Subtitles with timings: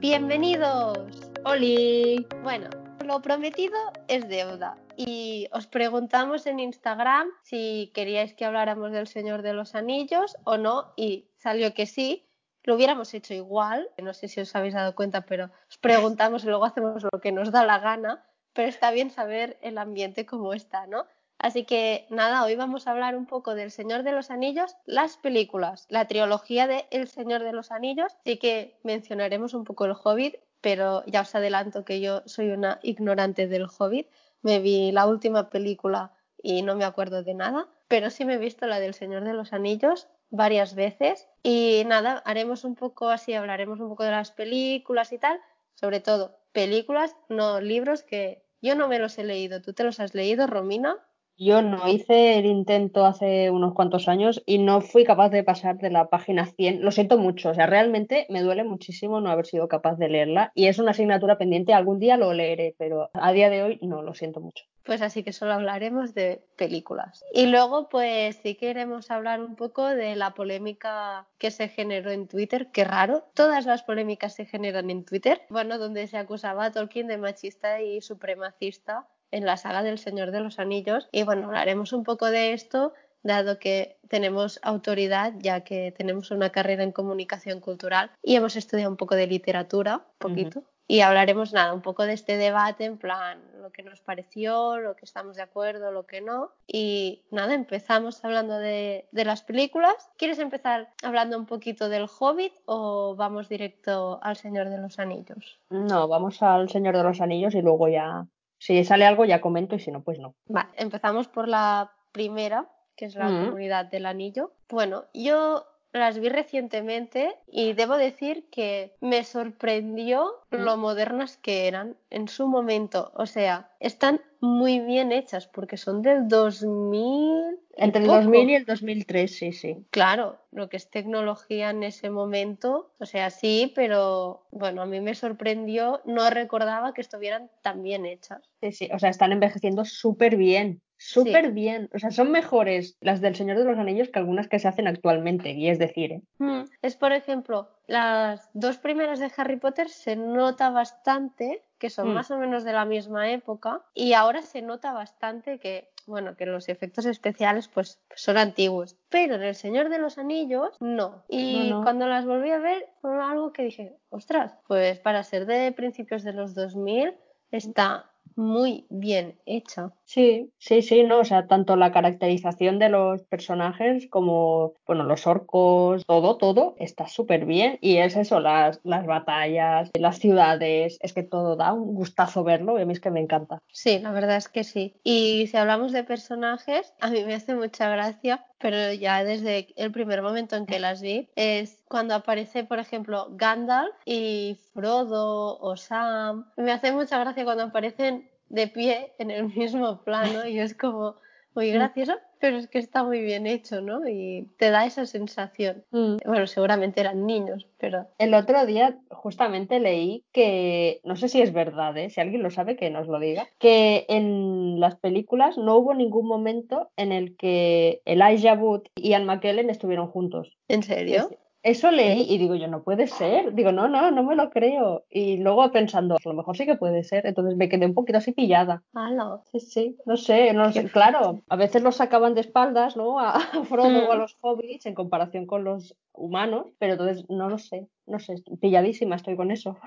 [0.00, 0.96] Bienvenidos.
[1.44, 2.26] ¡Holi!
[2.42, 2.70] Bueno,
[3.04, 3.76] lo prometido
[4.08, 4.78] es deuda.
[4.96, 10.56] Y os preguntamos en Instagram si queríais que habláramos del Señor de los Anillos o
[10.56, 10.94] no.
[10.96, 12.26] Y salió que sí.
[12.62, 13.90] Lo hubiéramos hecho igual.
[13.98, 17.30] No sé si os habéis dado cuenta, pero os preguntamos y luego hacemos lo que
[17.30, 18.24] nos da la gana.
[18.54, 21.04] Pero está bien saber el ambiente como está, ¿no?
[21.42, 25.16] Así que nada, hoy vamos a hablar un poco del Señor de los Anillos, las
[25.16, 29.94] películas, la trilogía de El Señor de los Anillos, sí que mencionaremos un poco el
[30.04, 34.10] Hobbit, pero ya os adelanto que yo soy una ignorante del Hobbit.
[34.42, 38.38] Me vi la última película y no me acuerdo de nada, pero sí me he
[38.38, 43.32] visto la del Señor de los Anillos varias veces y nada, haremos un poco así,
[43.32, 45.40] hablaremos un poco de las películas y tal,
[45.72, 49.62] sobre todo películas, no libros que yo no me los he leído.
[49.62, 50.98] ¿Tú te los has leído, Romina?
[51.42, 55.78] Yo no hice el intento hace unos cuantos años y no fui capaz de pasar
[55.78, 56.82] de la página 100.
[56.82, 60.52] Lo siento mucho, o sea, realmente me duele muchísimo no haber sido capaz de leerla
[60.54, 61.72] y es una asignatura pendiente.
[61.72, 64.66] Algún día lo leeré, pero a día de hoy no, lo siento mucho.
[64.84, 67.24] Pues así que solo hablaremos de películas.
[67.32, 72.28] Y luego, pues sí queremos hablar un poco de la polémica que se generó en
[72.28, 72.68] Twitter.
[72.70, 75.40] Qué raro, todas las polémicas se generan en Twitter.
[75.48, 80.30] Bueno, donde se acusaba a Tolkien de machista y supremacista en la saga del Señor
[80.30, 81.08] de los Anillos.
[81.12, 82.92] Y bueno, hablaremos un poco de esto,
[83.22, 88.90] dado que tenemos autoridad, ya que tenemos una carrera en comunicación cultural y hemos estudiado
[88.90, 90.64] un poco de literatura, poquito.
[90.90, 94.96] Y hablaremos nada, un poco de este debate, en plan, lo que nos pareció, lo
[94.96, 96.50] que estamos de acuerdo, lo que no.
[96.66, 99.94] Y nada, empezamos hablando de, de las películas.
[100.16, 105.60] ¿Quieres empezar hablando un poquito del Hobbit o vamos directo al Señor de los Anillos?
[105.70, 108.26] No, vamos al Señor de los Anillos y luego ya
[108.60, 110.34] si sale algo ya comento y si no, pues no.
[110.46, 113.46] Vale, empezamos por la primera, que es la Mm.
[113.46, 114.52] comunidad del anillo.
[114.68, 120.56] Bueno, yo las vi recientemente y debo decir que me sorprendió Mm.
[120.64, 123.12] lo modernas que eran en su momento.
[123.14, 127.58] O sea, están muy bien hechas porque son del 2000.
[127.76, 128.20] y Entre el poco.
[128.22, 129.86] 2000 y el 2003, sí, sí.
[129.90, 135.00] Claro, lo que es tecnología en ese momento, o sea, sí, pero bueno, a mí
[135.00, 138.40] me sorprendió, no recordaba que estuvieran tan bien hechas.
[138.60, 141.88] Sí, sí, o sea, están envejeciendo súper bien, súper bien.
[141.94, 144.86] O sea, son mejores las del Señor de los Anillos que algunas que se hacen
[144.86, 146.22] actualmente, y es decir, ¿eh?
[146.38, 152.08] Mm, Es, por ejemplo, las dos primeras de Harry Potter se nota bastante que son
[152.10, 152.12] Mm.
[152.14, 156.44] más o menos de la misma época y ahora se nota bastante que, bueno, que
[156.44, 158.96] los efectos especiales pues son antiguos.
[159.08, 161.24] Pero en El Señor de los Anillos no.
[161.28, 161.82] Y No, no.
[161.82, 166.22] cuando las volví a ver fue algo que dije, ostras, pues para ser de principios
[166.22, 167.14] de los 2000
[167.50, 169.92] está muy bien hecha.
[170.04, 175.26] Sí, sí, sí, no, o sea, tanto la caracterización de los personajes como, bueno, los
[175.26, 177.78] orcos, todo, todo está súper bien.
[177.80, 182.78] Y es eso, las, las batallas, las ciudades, es que todo da un gustazo verlo
[182.78, 183.58] y a mí es que me encanta.
[183.72, 184.94] Sí, la verdad es que sí.
[185.04, 189.90] Y si hablamos de personajes, a mí me hace mucha gracia, pero ya desde el
[189.90, 195.76] primer momento en que las vi, es cuando aparece, por ejemplo, Gandalf y Frodo o
[195.76, 196.50] Sam.
[196.56, 201.16] Me hace mucha gracia cuando aparecen de pie en el mismo plano y es como
[201.54, 204.08] muy gracioso, pero es que está muy bien hecho, ¿no?
[204.08, 205.84] Y te da esa sensación.
[205.90, 211.52] Bueno, seguramente eran niños, pero El otro día justamente leí que, no sé si es
[211.52, 212.10] verdad, ¿eh?
[212.10, 216.26] si alguien lo sabe que nos lo diga, que en las películas no hubo ningún
[216.26, 220.56] momento en el que Elijah Wood y Ian McKellen estuvieron juntos.
[220.70, 221.30] ¿en serio?
[221.62, 223.54] Es- Eso leí y digo yo, no puede ser.
[223.54, 225.04] Digo, no, no, no me lo creo.
[225.10, 227.26] Y luego pensando, a lo mejor sí que puede ser.
[227.26, 228.82] Entonces me quedé un poquito así pillada.
[228.94, 229.40] ¡Hala!
[229.52, 230.90] Sí, sí, no sé, no sé.
[230.90, 233.18] Claro, a veces los sacaban de espaldas, ¿no?
[233.18, 234.18] A Frodo o a Mm.
[234.20, 239.16] los hobbits en comparación con los humanos, pero entonces no lo sé, no sé, pilladísima
[239.16, 239.78] estoy con eso.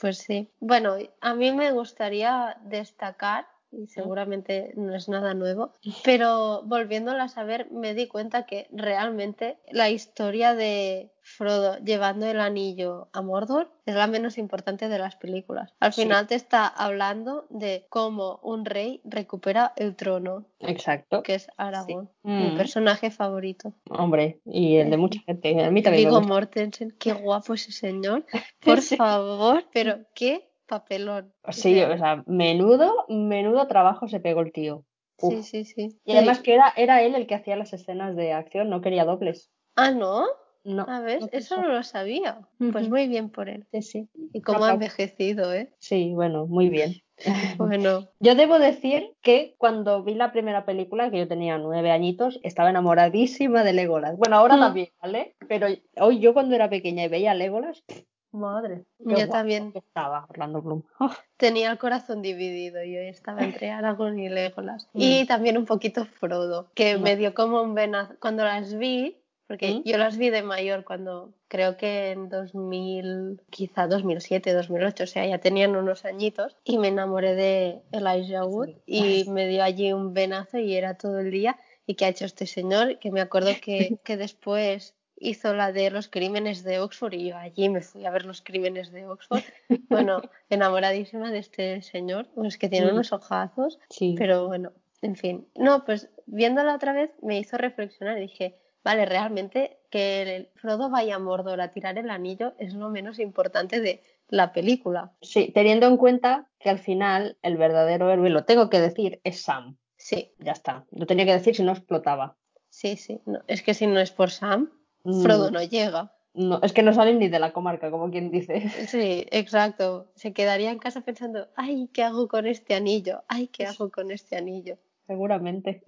[0.00, 0.50] Pues sí.
[0.60, 5.72] Bueno, a mí me gustaría destacar, y seguramente no es nada nuevo,
[6.04, 12.40] pero volviéndolas a ver me di cuenta que realmente la historia de Frodo llevando el
[12.40, 15.72] anillo a Mordor es la menos importante de las películas.
[15.78, 16.02] Al Sí.
[16.02, 21.22] final te está hablando de cómo un rey recupera el trono, Exacto.
[21.22, 22.56] que es Aragorn, mi Mm.
[22.56, 23.72] personaje favorito.
[23.90, 26.26] Hombre, y el de mucha gente, a mí también gusta.
[26.26, 28.24] Mortensen, qué guapo ese señor,
[28.64, 28.96] por Sí.
[28.96, 31.34] favor, pero qué papelón.
[31.50, 34.84] Sí, o sea, menudo, menudo trabajo se pegó el tío.
[35.18, 35.44] sí, Uf.
[35.44, 35.98] sí, sí.
[36.04, 39.04] Y además que era, era él el que hacía las escenas de acción, no quería
[39.04, 39.50] dobles.
[39.76, 40.24] Ah, ¿no?
[40.62, 40.84] No.
[40.88, 42.46] A ver, no eso no lo sabía.
[42.72, 43.66] Pues muy bien por él.
[43.72, 44.08] Sí, sí.
[44.34, 45.72] Y cómo ha envejecido, ¿eh?
[45.78, 46.94] Sí, bueno, muy bien.
[47.58, 52.40] Bueno, Yo debo decir que cuando vi la primera película, que yo tenía nueve añitos,
[52.42, 54.16] estaba enamoradísima de Legolas.
[54.16, 54.60] Bueno, ahora Mm.
[54.60, 55.36] también, ¿vale?
[55.48, 55.66] Pero
[55.98, 57.84] hoy yo cuando era pequeña y veía a Legolas,
[58.32, 58.84] Madre.
[58.98, 59.72] Yo también.
[59.74, 60.82] Estaba Orlando Bloom.
[61.36, 62.82] Tenía el corazón dividido.
[62.84, 64.88] Yo estaba entre Aragorn y Legolas.
[64.94, 68.14] Y también un poquito Frodo, que me dio como un venazo.
[68.20, 69.16] Cuando las vi,
[69.46, 75.06] porque yo las vi de mayor cuando creo que en 2000, quizá 2007, 2008, o
[75.08, 79.92] sea, ya tenían unos añitos y me enamoré de Elijah Wood y me dio allí
[79.92, 81.58] un venazo y era todo el día.
[81.84, 83.00] ¿Y qué ha hecho este señor?
[83.00, 87.36] Que me acuerdo que, que después hizo la de los crímenes de Oxford y yo
[87.36, 89.42] allí me fui a ver los crímenes de Oxford.
[89.88, 94.14] Bueno, enamoradísima de este señor, es que tiene unos ojazos, sí.
[94.16, 94.72] pero bueno,
[95.02, 95.46] en fin.
[95.56, 100.90] No, pues viéndola otra vez me hizo reflexionar y dije, vale, realmente que el Frodo
[100.90, 105.12] vaya a Mordor a tirar el anillo es lo menos importante de la película.
[105.20, 109.42] Sí, teniendo en cuenta que al final el verdadero héroe, lo tengo que decir, es
[109.42, 109.76] Sam.
[109.96, 110.32] Sí.
[110.38, 110.86] Ya está.
[110.92, 112.36] Lo tenía que decir si no explotaba.
[112.68, 113.20] Sí, sí.
[113.26, 114.70] No, es que si no es por Sam.
[115.02, 116.12] Frodo no llega.
[116.32, 118.68] No, es que no salen ni de la comarca, como quien dice.
[118.86, 120.12] Sí, exacto.
[120.14, 123.22] Se quedaría en casa pensando, ay, ¿qué hago con este anillo?
[123.28, 124.78] Ay, ¿qué hago con este anillo?
[125.06, 125.82] Seguramente.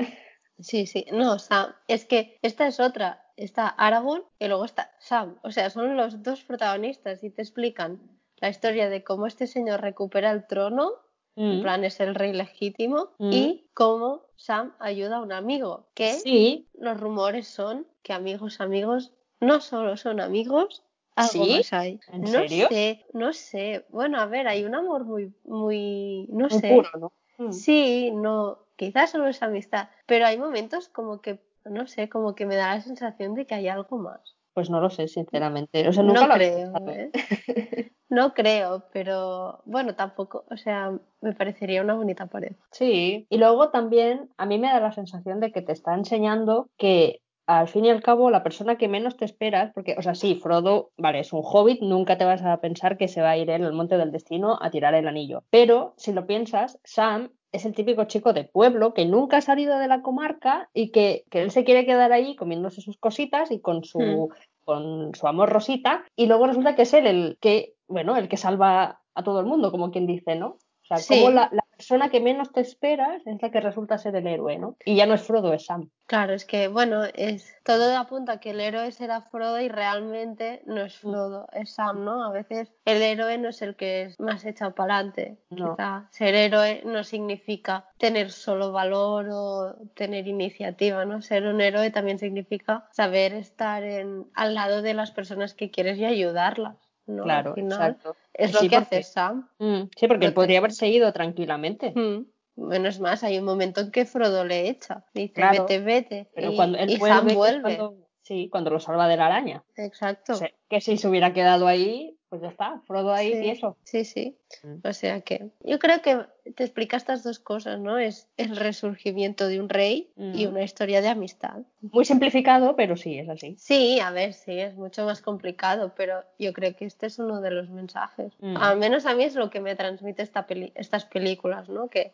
[0.58, 5.38] Sí, sí, no, Sam, es que esta es otra, está Aragorn y luego está Sam,
[5.42, 8.00] o sea, son los dos protagonistas y te explican
[8.36, 10.92] la historia de cómo este señor recupera el trono,
[11.36, 11.62] en mm.
[11.62, 13.32] plan es el rey legítimo, mm.
[13.32, 16.68] y cómo Sam ayuda a un amigo, que sí.
[16.74, 20.82] los rumores son que amigos, amigos, no solo son amigos,
[21.14, 22.00] algo más hay.
[22.08, 22.68] ¿En no serio?
[22.68, 26.74] sé, no sé, bueno, a ver, hay un amor muy, muy, no muy sé.
[26.74, 27.12] Puro, ¿no?
[27.38, 27.52] Mm.
[27.52, 32.46] Sí, no, quizás solo es amistad, pero hay momentos como que, no sé, como que
[32.46, 34.36] me da la sensación de que hay algo más.
[34.54, 35.88] Pues no lo sé, sinceramente.
[35.88, 37.10] O sea, nunca no lo creo, ¿eh?
[38.12, 42.52] No creo, pero bueno, tampoco, o sea, me parecería una bonita pared.
[42.70, 46.68] Sí, y luego también a mí me da la sensación de que te está enseñando
[46.76, 50.14] que al fin y al cabo, la persona que menos te esperas, porque, o sea,
[50.14, 53.36] sí, Frodo, vale, es un hobbit, nunca te vas a pensar que se va a
[53.38, 55.44] ir él al monte del destino a tirar el anillo.
[55.50, 59.78] Pero, si lo piensas, Sam es el típico chico de pueblo que nunca ha salido
[59.78, 63.84] de la comarca y que, él se quiere quedar ahí comiéndose sus cositas y con
[63.84, 64.64] su, hmm.
[64.64, 68.36] con su amor rosita, y luego resulta que es él el que, bueno, el que
[68.36, 70.56] salva a todo el mundo, como quien dice, ¿no?
[70.88, 74.28] O sea, como la, persona que menos te esperas es la que resulta ser el
[74.28, 74.76] héroe, ¿no?
[74.84, 75.90] Y ya no es Frodo, es Sam.
[76.06, 80.62] Claro, es que, bueno, es todo apunta a que el héroe será Frodo y realmente
[80.66, 81.00] no es mm.
[81.00, 82.24] Frodo, es Sam, ¿no?
[82.24, 85.38] A veces el héroe no es el que es más echado para adelante.
[85.50, 85.76] No.
[86.10, 91.20] ser héroe no significa tener solo valor o tener iniciativa, ¿no?
[91.20, 95.98] Ser un héroe también significa saber estar en, al lado de las personas que quieres
[95.98, 96.76] y ayudarlas.
[97.06, 97.24] ¿No?
[97.24, 98.16] Claro, exacto.
[98.32, 99.48] Es lo que hace Sam.
[99.58, 101.92] Mm, sí, porque él podría haberse ido tranquilamente.
[101.94, 102.26] Mm.
[102.54, 105.04] Bueno, es más, hay un momento en que Frodo le echa.
[105.14, 106.30] Dice, vete, vete.
[106.34, 107.78] Pero cuando él vuelve,
[108.20, 109.64] sí, cuando lo salva de la araña.
[109.76, 110.34] Exacto.
[110.68, 113.76] que si se hubiera quedado ahí, pues ya está, Frodo ahí y eso.
[113.84, 114.38] Sí, sí.
[114.62, 114.88] Mm.
[114.88, 116.24] O sea que yo creo que
[116.54, 117.98] te explica estas dos cosas, ¿no?
[117.98, 120.48] Es el resurgimiento de un rey y mm.
[120.48, 121.58] una historia de amistad.
[121.82, 123.54] Muy simplificado, pero sí, es así.
[123.58, 127.42] Sí, a ver, sí, es mucho más complicado, pero yo creo que este es uno
[127.42, 128.32] de los mensajes.
[128.40, 128.56] Mm.
[128.56, 131.88] Al menos a mí es lo que me transmite esta estas películas, ¿no?
[131.88, 132.12] Que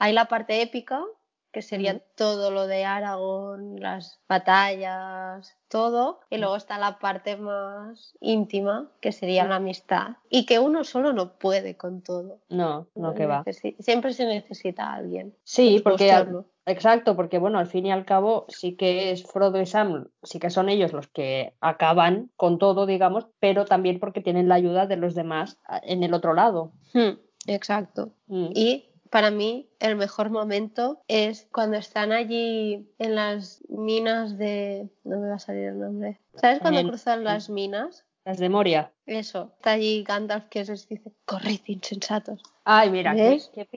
[0.00, 1.04] hay la parte épica,
[1.52, 8.16] que sería todo lo de Aragón, las batallas, todo, y luego está la parte más
[8.20, 12.38] íntima, que sería la amistad, y que uno solo no puede con todo.
[12.48, 13.44] No, no que va.
[13.78, 15.34] Siempre se necesita a alguien.
[15.44, 16.26] Sí, porque
[16.66, 20.38] exacto, porque bueno, al fin y al cabo sí que es Frodo y Sam, sí
[20.38, 24.86] que son ellos los que acaban con todo, digamos, pero también porque tienen la ayuda
[24.86, 26.72] de los demás en el otro lado.
[26.92, 28.12] Hmm, exacto.
[28.26, 28.50] Mm.
[28.54, 34.88] Y para mí el mejor momento es cuando están allí en las minas de...
[35.04, 36.20] No me va a salir el nombre.
[36.36, 38.06] ¿Sabes cuando cruzan las minas?
[38.24, 38.92] Las de Moria.
[39.06, 39.52] Eso.
[39.56, 42.40] Está allí Gandalf que les dice, corred insensatos.
[42.64, 43.68] Ay, mira, qué, qué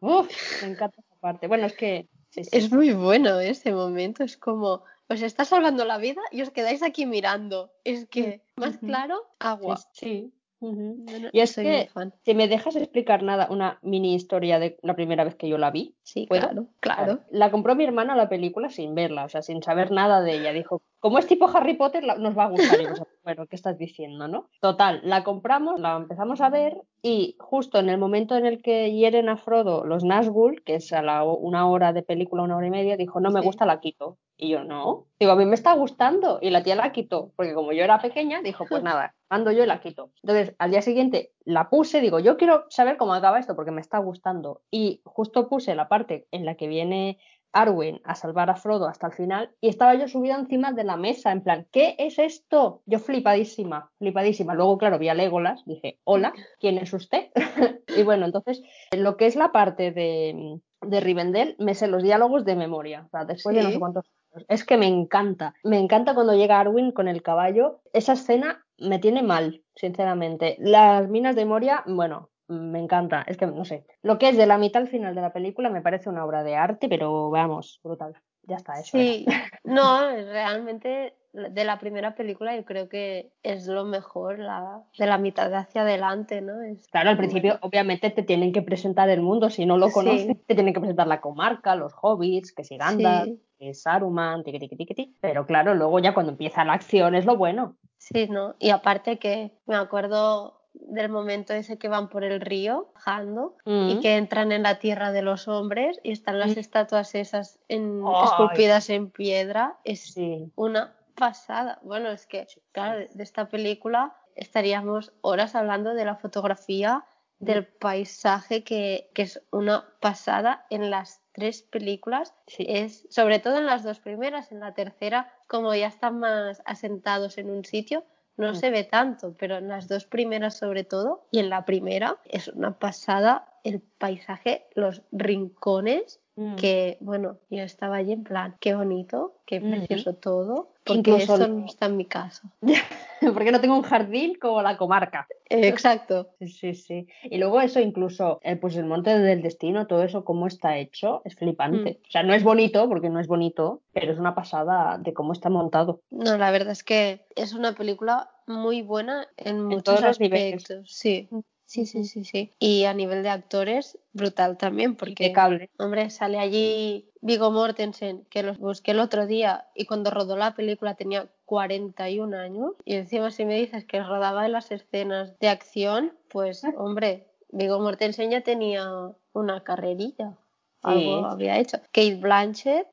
[0.00, 1.46] Uf, me encanta esa parte.
[1.46, 2.08] Bueno, es que...
[2.34, 4.24] Es muy bueno ese momento.
[4.24, 7.70] Es como, os está salvando la vida y os quedáis aquí mirando.
[7.84, 9.78] Es que, más claro, agua.
[9.92, 11.88] sí y es que,
[12.24, 15.70] si me dejas explicar nada, una mini historia de la primera vez que yo la
[15.70, 15.94] vi.
[16.02, 17.20] Sí, claro, claro.
[17.30, 20.52] La compró mi hermana la película sin verla, o sea, sin saber nada de ella.
[20.52, 22.80] Dijo, como es tipo Harry Potter, nos va a gustar.
[22.80, 22.86] Y
[23.24, 24.48] bueno, ¿qué estás diciendo, no?
[24.60, 28.92] Total, la compramos, la empezamos a ver y justo en el momento en el que
[28.92, 32.66] hieren a Frodo los Nazgûl, que es a la, una hora de película, una hora
[32.66, 34.18] y media, dijo, no me gusta, la quito.
[34.42, 35.06] Y yo, no.
[35.18, 36.38] Digo, a mí me está gustando.
[36.40, 39.62] Y la tía la quitó, porque como yo era pequeña, dijo, pues nada, mando yo
[39.62, 40.12] y la quito.
[40.22, 43.82] Entonces, al día siguiente la puse, digo, yo quiero saber cómo acaba esto, porque me
[43.82, 44.62] está gustando.
[44.70, 47.18] Y justo puse la parte en la que viene
[47.52, 50.96] Arwen a salvar a Frodo hasta el final y estaba yo subida encima de la
[50.96, 52.82] mesa, en plan, ¿qué es esto?
[52.86, 54.54] Yo flipadísima, flipadísima.
[54.54, 57.30] Luego, claro, vi a Legolas, dije, hola, ¿quién es usted?
[57.88, 58.62] y bueno, entonces,
[58.96, 63.08] lo que es la parte de, de Rivendell, me sé los diálogos de memoria, o
[63.10, 64.46] sea, después de no sé cuántos años.
[64.48, 67.80] Es que me encanta, me encanta cuando llega Arwen con el caballo.
[67.92, 70.56] Esa escena me tiene mal, sinceramente.
[70.60, 73.24] Las minas de Moria, bueno, me encanta.
[73.26, 73.84] Es que no sé.
[74.02, 76.42] Lo que es de la mitad al final de la película me parece una obra
[76.44, 78.14] de arte, pero vamos, brutal.
[78.42, 78.96] Ya está, eso.
[78.96, 79.06] era.
[79.06, 79.26] Sí,
[79.64, 85.18] no, realmente de la primera película yo creo que es lo mejor, la, de la
[85.18, 86.60] mitad de hacia adelante, ¿no?
[86.62, 89.92] Es Claro, al principio obviamente te tienen que presentar el mundo, si no lo Sí.
[89.94, 94.42] conoces, te tienen que presentar la comarca, los hobbits, que si Gandalf, Sí, que Saruman,
[94.42, 97.76] tiqui, tiqui, tiqui, pero claro, luego ya cuando empieza la acción es lo bueno.
[97.98, 98.54] sí, ¿no?
[98.58, 103.96] Y aparte que me acuerdo del momento ese que van por el río, bajando, y
[103.96, 104.00] Mm.
[104.00, 106.60] que entran en la tierra de los hombres y están las Mm.
[106.60, 109.76] estatuas esas en- esculpidas en piedra.
[109.84, 111.78] Es Sí, una pasada.
[111.82, 117.04] Bueno, es que, claro, de esta película estaríamos horas hablando de la fotografía,
[117.38, 122.34] del paisaje, que, que es una pasada en las tres películas.
[122.48, 122.66] sí.
[122.68, 127.38] Es, sobre todo en las dos primeras, en la tercera, como ya están más asentados
[127.38, 128.04] en un sitio,
[128.36, 128.54] no Mm.
[128.56, 132.48] se ve tanto, pero en las dos primeras sobre todo, y en la primera es
[132.48, 136.56] una pasada el paisaje, los rincones, Mm.
[136.56, 141.48] que bueno, yo estaba allí en plan, qué bonito, qué precioso todo, porque Incluso eso
[141.48, 142.42] no está en mi casa.
[143.20, 145.28] Porque no tengo un jardín como la comarca.
[145.50, 146.30] Exacto.
[146.38, 147.06] Sí, sí, sí.
[147.24, 151.20] Y luego eso incluso, eh, pues el monte del destino, todo eso, cómo está hecho,
[151.26, 152.00] es flipante.
[152.02, 152.08] Mm.
[152.08, 155.34] O sea, no es bonito, porque no es bonito, pero es una pasada de cómo
[155.34, 156.00] está montado.
[156.10, 160.62] No, la verdad es que es una película muy buena en muchos los niveles.
[160.62, 160.90] aspectos.
[160.90, 161.28] Sí.
[161.70, 162.50] Sí, sí, sí, sí.
[162.58, 165.70] Y a nivel de actores, brutal también, porque Impecable.
[165.78, 170.56] Hombre, sale allí Vigo Mortensen, que los busqué el otro día y cuando rodó la
[170.56, 172.72] película tenía 41 años.
[172.84, 176.72] Y encima si me dices que rodaba en las escenas de acción, pues Ah.
[176.76, 178.90] hombre, Vigo Mortensen ya tenía
[179.32, 180.36] una carrerilla.
[180.82, 181.24] Algo Sí.
[181.30, 181.76] había hecho.
[181.92, 182.88] Kate Blanchett,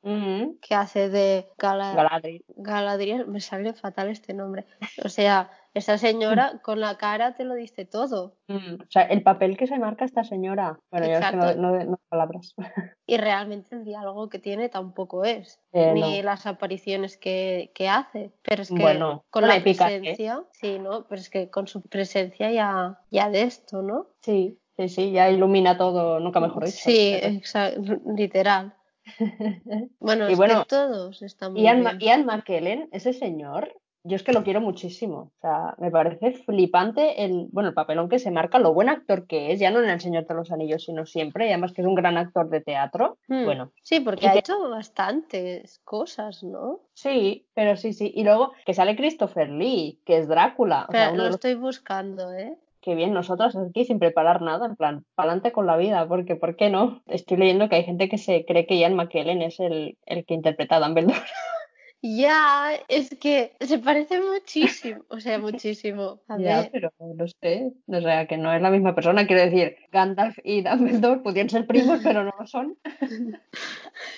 [0.61, 2.43] que hace de Gala- Galadriel.
[2.57, 4.65] Galadriel, me sale fatal este nombre.
[5.03, 8.35] O sea, esa señora con la cara te lo diste todo.
[8.47, 10.79] Mm, O sea, el papel que se marca esta señora.
[10.91, 11.61] Bueno, ya es que no, Exacto.
[11.61, 12.55] no, no palabras.
[13.09, 16.23] Y realmente el diálogo que tiene tampoco es, Eh, ni no.
[16.23, 18.31] las apariciones que, que hace.
[18.43, 19.61] Pero es que Bueno, con la ¿eh?
[19.61, 21.05] presencia, sí, ¿no?
[21.07, 24.07] Pero es que con su presencia ya, ya de esto, ¿no?
[24.21, 26.79] Sí, sí, sí, ya ilumina todo, nunca mejor dicho.
[26.83, 27.73] Sí, exa-
[28.17, 28.73] literal.
[29.99, 31.99] Bueno, Y es bueno, que todos están muy Ian, bien.
[31.99, 35.31] Ian McKellen, ese señor, yo es que lo quiero muchísimo.
[35.37, 39.27] O sea, me parece flipante el, bueno, el papelón que se marca, lo buen actor
[39.27, 41.81] que es, ya no en El Señor de los Anillos, sino siempre, y además que
[41.81, 43.17] es un gran actor de teatro.
[43.27, 43.45] Hmm.
[43.45, 46.79] Bueno, Sí, porque ha que- hecho bastantes cosas, ¿no?
[46.93, 48.11] sí, pero sí, sí.
[48.15, 50.85] Y luego que sale Christopher Lee, que es Drácula.
[50.89, 52.55] O sea, uno lo estoy buscando, ¿eh?
[52.79, 56.55] que bien, nosotros aquí sin preparar nada, en plan, pa'lante con la vida, porque ¿por
[56.55, 57.01] qué no?
[57.07, 60.33] Estoy leyendo que hay gente que se cree que Ian McKellen es el, el que
[60.35, 61.17] interpreta a Dumbledore.
[62.01, 66.21] Ya, es que se parece muchísimo, o sea, muchísimo.
[66.27, 69.41] A Ya, ver, pero no sé, o sea, que no es la misma persona, quiero
[69.43, 72.77] decir, Gandalf y Dumbledore pudieron ser primos, pero no lo son.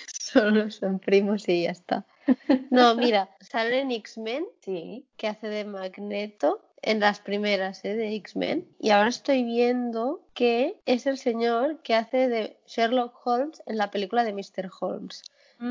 [0.06, 2.04] Solo son primos y ya está.
[2.70, 5.04] No, mira, sale en X-Men, Sí.
[5.16, 7.94] que hace de Magneto, en las primeras ¿eh?
[7.94, 8.66] de X-Men.
[8.78, 13.90] Y ahora estoy viendo que es el señor que hace de Sherlock Holmes en la
[13.90, 14.70] película de Mr.
[14.80, 15.22] Holmes.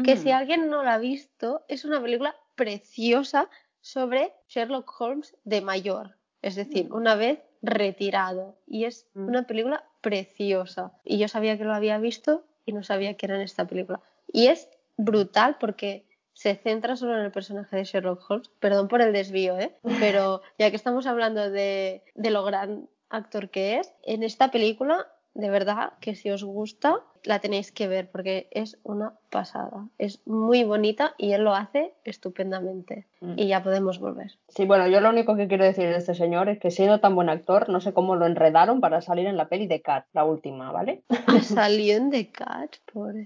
[0.04, 3.50] Que si alguien no la ha visto, es una película preciosa
[3.82, 6.16] sobre Sherlock Holmes de mayor.
[6.42, 8.56] Es decir, una vez retirado.
[8.68, 9.28] Y es Mm.
[9.28, 10.94] una película preciosa.
[11.04, 14.00] Y yo sabía que lo había visto y no sabía que era en esta película.
[14.32, 18.50] Y es brutal porque se centra solo en el personaje de Sherlock Holmes.
[18.60, 19.76] Perdón por el desvío, ¿eh?
[20.14, 25.08] Pero ya que estamos hablando de, de lo gran actor que es, en esta película,
[25.40, 29.88] de verdad que si os gusta, la tenéis que ver porque es una pasada.
[29.98, 33.08] Es muy bonita y él lo hace estupendamente.
[33.22, 33.34] Mm.
[33.38, 34.32] Y ya podemos volver.
[34.50, 37.16] Sí, bueno, yo lo único que quiero decir de este señor es que siendo tan
[37.16, 40.26] buen actor, no sé cómo lo enredaron para salir en la peli de Cat, la
[40.26, 41.04] última, ¿vale?
[41.44, 43.26] Salió en The Cat, pobre.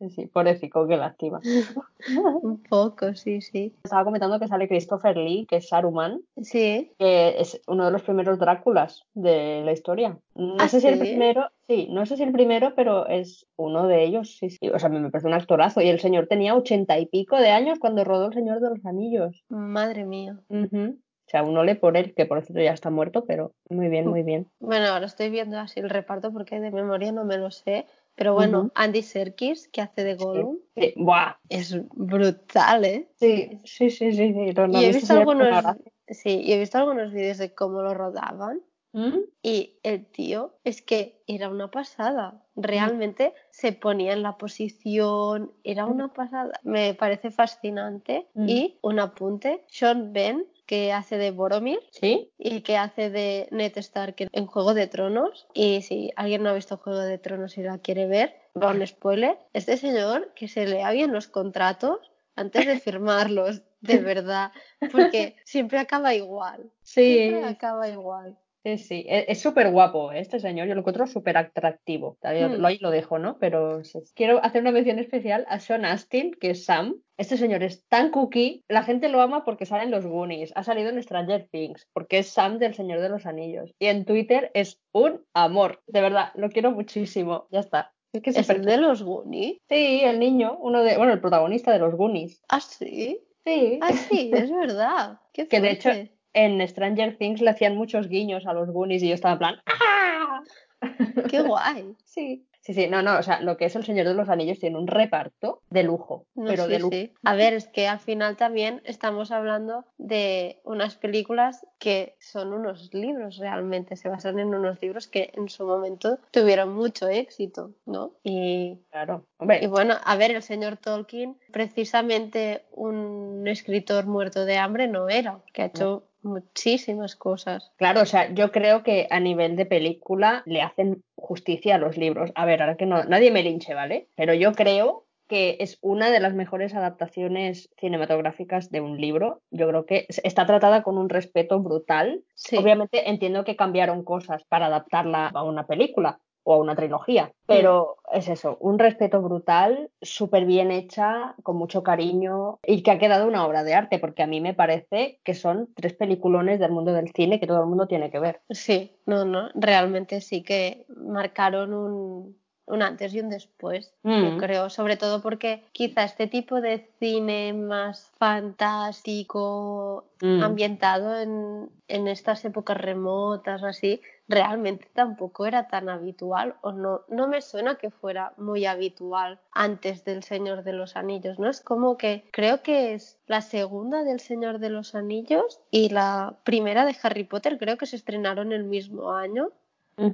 [0.00, 1.40] Sí, sí, pobrecito, qué lástima.
[2.42, 3.74] Un poco, sí, sí.
[3.84, 8.02] Estaba comentando que sale Christopher Lee, que es Saruman, Sí, que es uno de los
[8.02, 10.18] primeros Dráculas de la historia.
[10.34, 11.00] No ¿Ah, sé si el sí?
[11.00, 14.70] primero, sí, no sé si el primero, pero es uno de ellos, sí, sí.
[14.70, 15.82] O sea, me parece un actorazo.
[15.82, 18.86] Y el señor tenía ochenta y pico de años cuando rodó El Señor de los
[18.86, 19.44] Anillos.
[19.50, 20.40] madre mía.
[20.48, 20.96] Ujú.
[21.26, 24.08] O sea, un ole por él, que por cierto ya está muerto, pero muy bien,
[24.08, 24.48] muy bien.
[24.58, 27.86] Bueno, ahora estoy viendo así el reparto porque de memoria no me lo sé,
[28.20, 31.36] Pero bueno, Andy Serkis, que hace de Gollum, Sí, Buah.
[31.48, 33.08] es brutal, ¿eh?
[33.18, 34.34] Sí, sí, sí, sí.
[34.34, 34.52] sí.
[34.54, 35.64] No, no, y he visto algunos,
[36.06, 38.60] sí, y he visto algunos vídeos de cómo lo rodaban.
[38.92, 39.20] ¿Mm?
[39.42, 42.44] Y el tío es que era una pasada.
[42.56, 46.60] Realmente se ponía en la posición, era una pasada.
[46.62, 48.28] Me parece fascinante.
[48.34, 48.48] Mm.
[48.50, 52.30] Y un apunte, Sean Ben, que hace de Boromir ¿Sí?
[52.38, 55.48] y que hace de Ned Stark en- Juego de Tronos.
[55.52, 58.86] Y si alguien no ha visto Juego de Tronos y la quiere ver, va un
[58.86, 59.36] spoiler.
[59.52, 61.98] Este señor que se lea bien los contratos
[62.36, 64.52] antes de firmarlos, de verdad,
[64.92, 66.70] porque siempre acaba igual.
[66.82, 68.38] Siempre Sí, acaba igual.
[68.64, 69.04] Sí, sí.
[69.08, 70.20] E- Es súper guapo ¿eh?
[70.20, 72.18] este señor, yo lo encuentro súper atractivo.
[72.22, 72.60] Hmm.
[72.60, 73.38] Lo, ahí lo dejo, ¿no?
[73.38, 73.98] Pero sí.
[74.14, 76.96] quiero hacer una mención especial a Sean Astin, que es Sam.
[77.16, 80.62] Este señor es tan cookie, la gente lo ama porque sale en los Goonies, ha
[80.62, 83.74] salido en Stranger Things, porque es Sam del Señor de los Anillos.
[83.78, 87.46] Y en Twitter es un amor, de verdad, lo quiero muchísimo.
[87.50, 87.92] Ya está.
[88.12, 89.58] Es que es ¿Es de los Goonies?
[89.68, 92.42] Sí, el niño, uno de, bueno, el protagonista de los Goonies.
[92.48, 93.20] ¿Ah, sí?
[93.44, 93.78] Sí.
[93.82, 95.20] Ah, sí, es verdad.
[95.32, 95.90] Qué Que de hecho.
[96.32, 99.54] En Stranger Things le hacían muchos guiños a los Goonies y yo estaba en plan
[99.66, 100.42] ¡Ah!
[101.30, 101.94] Qué guay.
[102.04, 102.46] Sí.
[102.62, 104.76] Sí, sí, no, no, o sea, lo que es el Señor de los Anillos tiene
[104.76, 106.90] un reparto de lujo, No, pero sí, de lujo.
[106.92, 107.10] sí.
[107.24, 112.92] A ver, es que al final también estamos hablando de unas películas que son unos
[112.92, 118.12] libros realmente, se basan en unos libros que en su momento tuvieron mucho éxito, ¿no?
[118.24, 119.24] Y, Claro,
[119.58, 125.40] y bueno, a ver, el señor Tolkien, precisamente un escritor muerto de hambre no era,
[125.54, 127.72] que ha hecho muchísimas cosas.
[127.76, 131.96] claro, o sea, yo creo que a nivel de película le hacen justicia a los
[131.96, 132.30] libros.
[132.34, 134.08] A ver, ahora que no, nadie me linche, ¿vale?
[134.16, 139.42] Pero yo creo que es una de las mejores adaptaciones cinematográficas de un libro.
[139.50, 142.24] Yo creo que es- está tratada con un respeto brutal.
[142.34, 142.56] Sí.
[142.56, 146.18] Obviamente entiendo que cambiaron cosas para adaptarla a una película
[146.50, 151.84] o a una trilogía, pero es eso, un respeto brutal, súper bien hecha, con mucho
[151.84, 155.34] cariño y que ha quedado una obra de arte, porque a mí me parece que
[155.34, 158.40] son tres peliculones del mundo del cine que todo el mundo tiene que ver.
[158.50, 162.36] Sí, no, no, realmente sí que marcaron un,
[162.70, 164.36] un antes y un después, yo Mm.
[164.38, 170.42] creo, sobre todo porque quizá este tipo de cine más fantástico, Mm.
[170.42, 177.26] ambientado en, en estas épocas remotas así, realmente tampoco era tan habitual o no, no
[177.26, 181.48] me suena que fuera muy habitual antes del Señor de los Anillos, ¿no?
[181.48, 186.36] Es como que creo que es la segunda del Señor de los Anillos y la
[186.44, 189.48] primera de Harry Potter, creo que se estrenaron el mismo año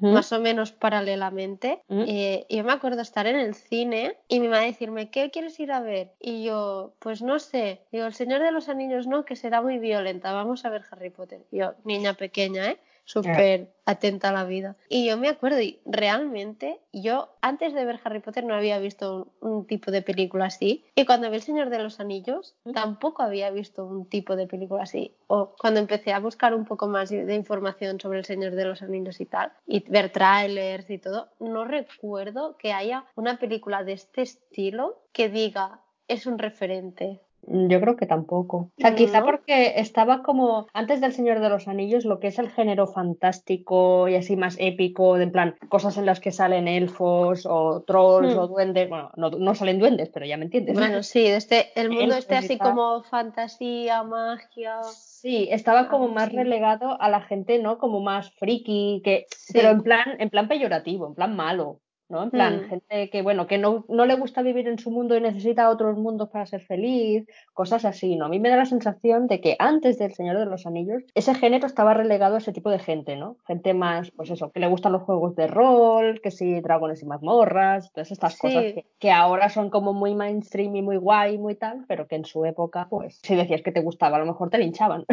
[0.00, 1.82] Más o menos paralelamente.
[1.88, 5.58] Eh, y yo me acuerdo estar en el cine y mi madre decirme, ¿qué quieres
[5.60, 6.12] ir a ver?
[6.20, 7.82] Y yo, pues no sé.
[7.92, 10.32] Digo, El Señor de los Anillos no, que será muy violenta.
[10.32, 11.42] Vamos a ver Harry Potter.
[11.52, 12.78] Yo, niña pequeña, ¿eh?
[13.06, 14.76] Súper atenta a la vida.
[14.88, 19.30] Y yo me acuerdo, y realmente, yo antes de ver Harry Potter no había visto
[19.40, 20.84] un, un tipo de película así.
[20.96, 24.82] Y cuando vi El Señor de los Anillos, tampoco había visto un tipo de película
[24.82, 25.14] así.
[25.28, 28.82] O cuando empecé a buscar un poco más de información sobre El Señor de los
[28.82, 33.92] Anillos y tal, y ver trailers y todo, no recuerdo que haya una película de
[33.92, 37.20] este estilo que diga es un referente.
[37.48, 38.56] Yo creo que tampoco.
[38.56, 39.26] O sea, quizá ¿No?
[39.26, 44.08] porque estaba como antes del Señor de los Anillos, lo que es el género fantástico
[44.08, 48.34] y así más épico, de en plan cosas en las que salen elfos o trolls
[48.34, 48.38] Hmm.
[48.38, 48.88] o duendes.
[48.88, 50.74] Bueno, no, no salen duendes, pero ya me entiendes.
[50.74, 54.82] Bueno, sí, de este, el mundo Elfos este así como fantasía, magia.
[54.82, 57.78] Sí, estaba como algo más relegado a la gente, ¿no?
[57.78, 59.52] Como más friki, que, Sí.
[59.54, 62.22] pero en plan, en plan peyorativo, en plan malo, ¿no?
[62.22, 62.68] En plan, Hmm.
[62.68, 65.96] gente que, bueno, que no, no le gusta vivir en su mundo y necesita otros
[65.98, 68.26] mundos para ser feliz, cosas así, ¿no?
[68.26, 71.34] A mí me da la sensación de que antes del Señor de los Anillos, ese
[71.34, 73.36] género estaba relegado a ese tipo de gente, ¿no?
[73.46, 77.06] Gente más, pues eso, que le gustan los juegos de rol, que sí, dragones y
[77.06, 81.38] mazmorras, todas estas cosas que, que ahora son como muy mainstream y muy guay y
[81.38, 84.26] muy tal, pero que en su época, pues, si decías que te gustaba, a lo
[84.26, 85.04] mejor te linchaban.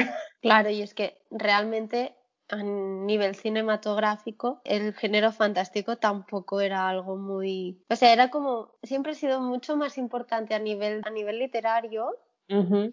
[0.42, 2.14] Claro, y es que realmente
[2.54, 9.12] a nivel cinematográfico el género fantástico tampoco era algo muy, o sea, era como siempre
[9.12, 12.16] ha sido mucho más importante a nivel a nivel literario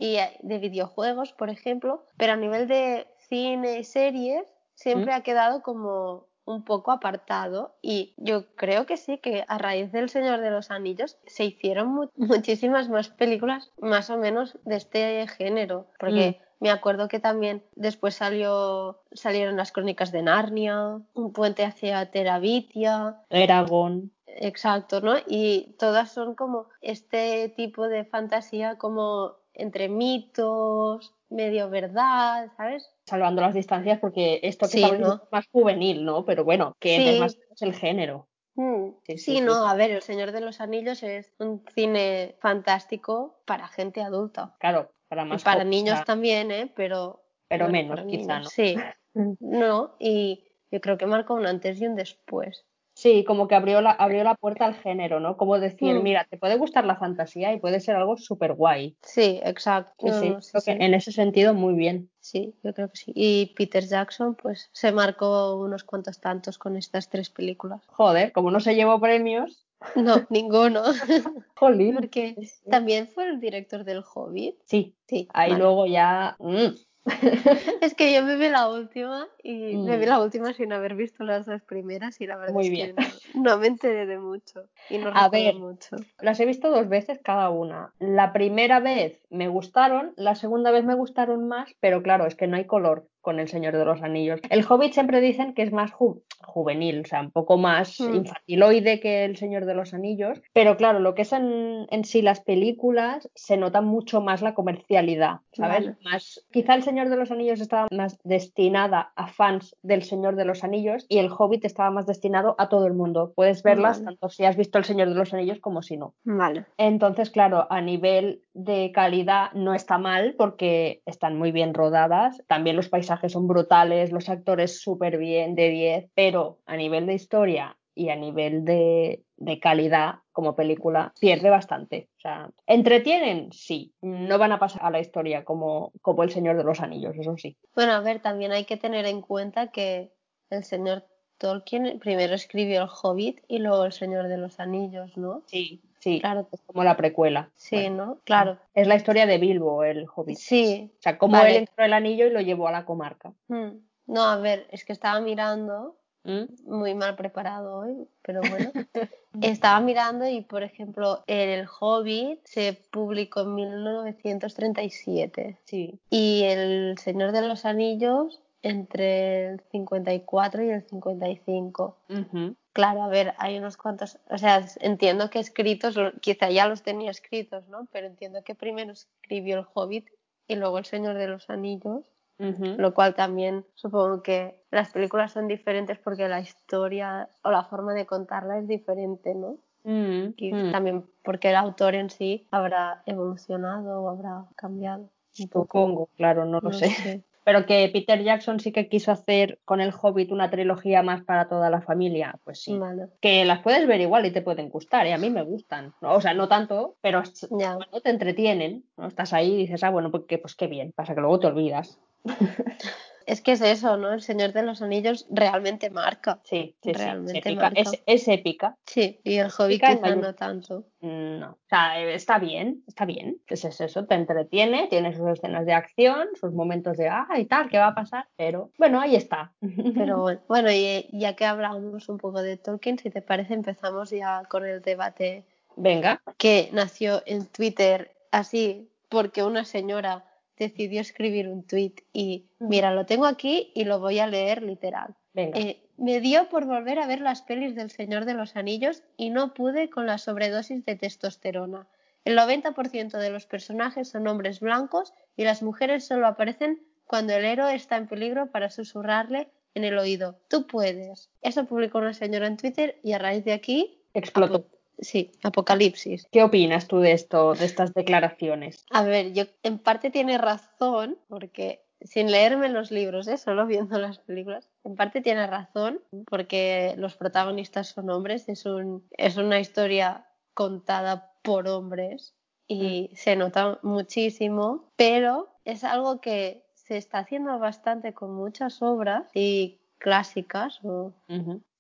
[0.00, 5.22] y eh, de videojuegos, por ejemplo, pero a nivel de cine y series siempre ha
[5.22, 10.40] quedado como un poco apartado y yo creo que sí, que a raíz del Señor
[10.40, 15.86] de los Anillos se hicieron mu- muchísimas más películas más o menos de este género,
[15.98, 22.10] porque me acuerdo que también después salió, salieron las crónicas de Narnia, un puente hacia
[22.10, 24.12] Terabitia, Eragon.
[24.26, 25.16] Exacto, ¿no?
[25.26, 32.88] Y todas son como este tipo de fantasía como entre mitos, medio verdad, ¿sabes?
[33.06, 35.00] salvando las distancias porque esto que es
[35.32, 36.24] más juvenil, ¿no?
[36.24, 37.08] Pero bueno, que Sí.
[37.08, 38.28] es más el género.
[38.54, 39.40] Mm, sí, sí.
[39.40, 44.54] no, a ver, El Señor de los Anillos es un cine fantástico para gente adulta.
[44.60, 46.72] Claro, para Y para jóvenes, niños también, ¿eh?
[46.74, 48.48] Pero, pero menos, quizá, niños, ¿no?
[48.50, 48.76] sí.
[49.40, 52.64] No, y yo creo que marca un antes y un después.
[52.94, 55.36] Sí, como que abrió la, abrió la puerta al género, ¿no?
[55.36, 56.02] Como decir, Mm.
[56.02, 58.96] mira, te puede gustar la fantasía y puede ser algo súper guay.
[59.02, 59.94] Sí, exacto.
[59.98, 60.84] Sí, No, sí, no, sí, creo que sí.
[60.84, 62.10] en ese sentido muy bien.
[62.20, 63.12] Sí, yo creo que sí.
[63.14, 67.80] Y Peter Jackson, pues, se marcó unos cuantos tantos con estas tres películas.
[67.88, 69.66] Joder, como no se llevó premios,
[69.96, 70.82] No, ninguno.
[71.56, 71.94] jolín.
[71.96, 72.36] Porque
[72.70, 74.56] también fue el director del Hobbit.
[74.66, 75.62] Sí, Sí, ahí vale.
[75.62, 76.36] luego ya...
[76.38, 76.66] mm,
[77.80, 80.08] Es que yo me vi la última y me vi Mm.
[80.08, 82.94] la última sin haber visto las dos primeras y la verdad Muy es bien.
[82.96, 83.02] que
[83.34, 85.54] no, no me enteré de mucho y no A ver.
[85.54, 85.96] mucho.
[86.20, 87.92] Las he visto dos veces cada una.
[87.98, 92.46] La primera vez me gustaron, la segunda vez me gustaron más, pero claro, es que
[92.46, 94.40] no hay color con El Señor de los Anillos.
[94.50, 98.14] El Hobbit siempre dicen que es más ju- juvenil, o sea, un poco más Mm.
[98.14, 102.22] infantiloide que El Señor de los Anillos, pero claro, lo que es en, en sí
[102.22, 105.84] las películas se nota mucho más la comercialidad, ¿sabes?
[105.86, 105.96] Vale.
[106.02, 110.44] Más, quizá El Señor de los Anillos estaba más destinada a fans del Señor de
[110.46, 113.32] los Anillos y El Hobbit estaba más destinado a todo el mundo.
[113.36, 114.06] Puedes verlas Vale.
[114.16, 116.14] tanto si has visto El Señor de los Anillos como si no.
[116.24, 116.64] Vale.
[116.78, 122.42] Entonces, claro, a nivel de calidad no está mal porque están muy bien rodadas.
[122.46, 127.14] También los paisajes son brutales, los actores súper bien, de 10, pero a nivel de
[127.14, 132.08] historia y a nivel de, de calidad como película pierde bastante.
[132.16, 133.52] O sea, ¿entretienen?
[133.52, 133.92] Sí.
[134.00, 137.36] No van a pasar a la historia como, como El Señor de los Anillos, eso
[137.36, 137.56] sí.
[137.74, 140.12] Bueno, a ver, también hay que tener en cuenta que
[140.50, 141.04] el señor
[141.38, 145.42] Tolkien primero escribió El Hobbit y luego El Señor de los Anillos, ¿no?
[145.46, 146.18] Sí, sí.
[146.20, 146.48] Claro.
[146.50, 147.50] Es como la precuela.
[147.54, 148.18] Sí, ¿no?
[148.24, 148.58] Claro.
[148.74, 150.38] Es la historia de Bilbo, el Hobbit.
[150.38, 150.90] Sí.
[150.98, 151.50] O sea, cómo Vale.
[151.50, 153.32] él encontró el anillo y lo llevó a la comarca.
[153.48, 153.68] Mm.
[154.06, 156.42] No, a ver, es que estaba mirando ¿Mm?
[156.66, 158.72] muy mal preparado hoy, pero bueno.
[159.40, 165.98] Estaba mirando y, por ejemplo, El Hobbit se publicó en 1937 Sí.
[166.10, 171.96] y El Señor de los Anillos entre el 54 y el 55.
[172.10, 172.56] Ujú.
[172.80, 177.10] Claro, a ver, hay unos cuantos, o sea, entiendo que escritos, quizá ya los tenía
[177.10, 177.86] escritos, ¿no?
[177.92, 180.08] Pero entiendo que primero escribió El Hobbit
[180.48, 182.04] y luego El Señor de los Anillos
[182.40, 187.92] lo cual también supongo que las películas son diferentes porque la historia o la forma
[187.92, 189.58] de contarla es diferente, ¿no?
[189.84, 190.72] Mm, Y mm.
[190.72, 195.10] también porque el autor en sí habrá evolucionado o habrá cambiado.
[195.32, 196.88] Supongo, claro, no lo no sé.
[196.88, 197.22] sé.
[197.50, 201.48] Pero que Peter Jackson sí que quiso hacer con el Hobbit una trilogía más para
[201.48, 202.78] toda la familia, pues sí.
[202.78, 205.14] Vale, Que las puedes ver igual y te pueden gustar, ¿eh?
[205.14, 205.92] A mí me gustan.
[206.00, 208.84] O sea, no tanto, pero bueno, te entretienen.
[208.96, 209.08] ¿no?
[209.08, 210.92] Estás ahí y dices, ah, bueno, pues, que, pues qué bien.
[210.92, 211.98] Pasa que luego te olvidas.
[213.30, 214.12] Es que es eso, ¿no?
[214.12, 216.40] El Señor de los Anillos realmente marca.
[216.42, 216.90] Sí, sí, sí.
[216.90, 217.62] Es Realmente épica.
[217.62, 217.80] marca.
[217.80, 218.76] Es, es épica.
[218.84, 220.86] Sí, y el en quizá no tanto.
[221.00, 223.40] No, o sea, eh, está bien, está bien.
[223.46, 227.44] Pues es eso, te entretiene, tiene sus escenas de acción, sus momentos de ah y
[227.44, 228.26] tal, ¿qué va a pasar?
[228.36, 229.52] Pero bueno, ahí está.
[229.94, 234.10] Pero bueno, bueno y ya que hablamos un poco de Tolkien, si te parece, empezamos
[234.10, 235.44] ya con el debate
[235.76, 240.24] Venga, que nació en Twitter así porque una señora
[240.60, 245.16] decidió escribir un tweet y mira, lo tengo aquí y lo voy a leer literal.
[245.34, 245.58] venga.
[245.58, 249.30] Eh, me dio por volver a ver las pelis del Señor de los Anillos y
[249.30, 251.88] no pude con la sobredosis de testosterona.
[252.24, 257.44] El 90% de los personajes son hombres blancos y las mujeres solo aparecen cuando el
[257.44, 261.30] héroe está en peligro para susurrarle en el oído, tú puedes.
[261.42, 264.66] Eso publicó una señora en Twitter y a raíz de aquí, Explotó.
[265.00, 266.26] Sí, apocalipsis.
[266.30, 268.84] ¿Qué opinas tú de esto, de estas declaraciones?
[268.90, 273.36] A ver, yo en parte tiene razón, porque sin leerme los libros, ¿eh?
[273.36, 279.06] solo viendo las películas, en parte tiene razón, porque los protagonistas son hombres, es, un,
[279.16, 282.34] es una historia contada por hombres
[282.66, 289.28] y se nota muchísimo, pero es algo que se está haciendo bastante con muchas obras
[289.34, 291.12] y clásicas, o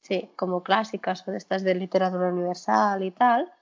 [0.02, 3.52] sí, como clásicas o de estas de literatura universal y tal,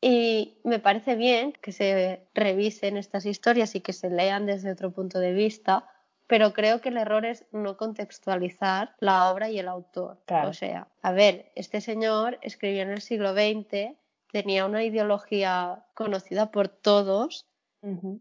[0.00, 4.90] y me parece bien que se revisen estas historias y que se lean desde otro
[4.90, 5.88] punto de vista,
[6.26, 10.18] pero creo que el error es no contextualizar la obra y el autor.
[10.26, 10.50] Claro.
[10.50, 13.96] O sea, a ver, este señor escribió en el siglo XX,
[14.30, 17.46] tenía una ideología conocida por todos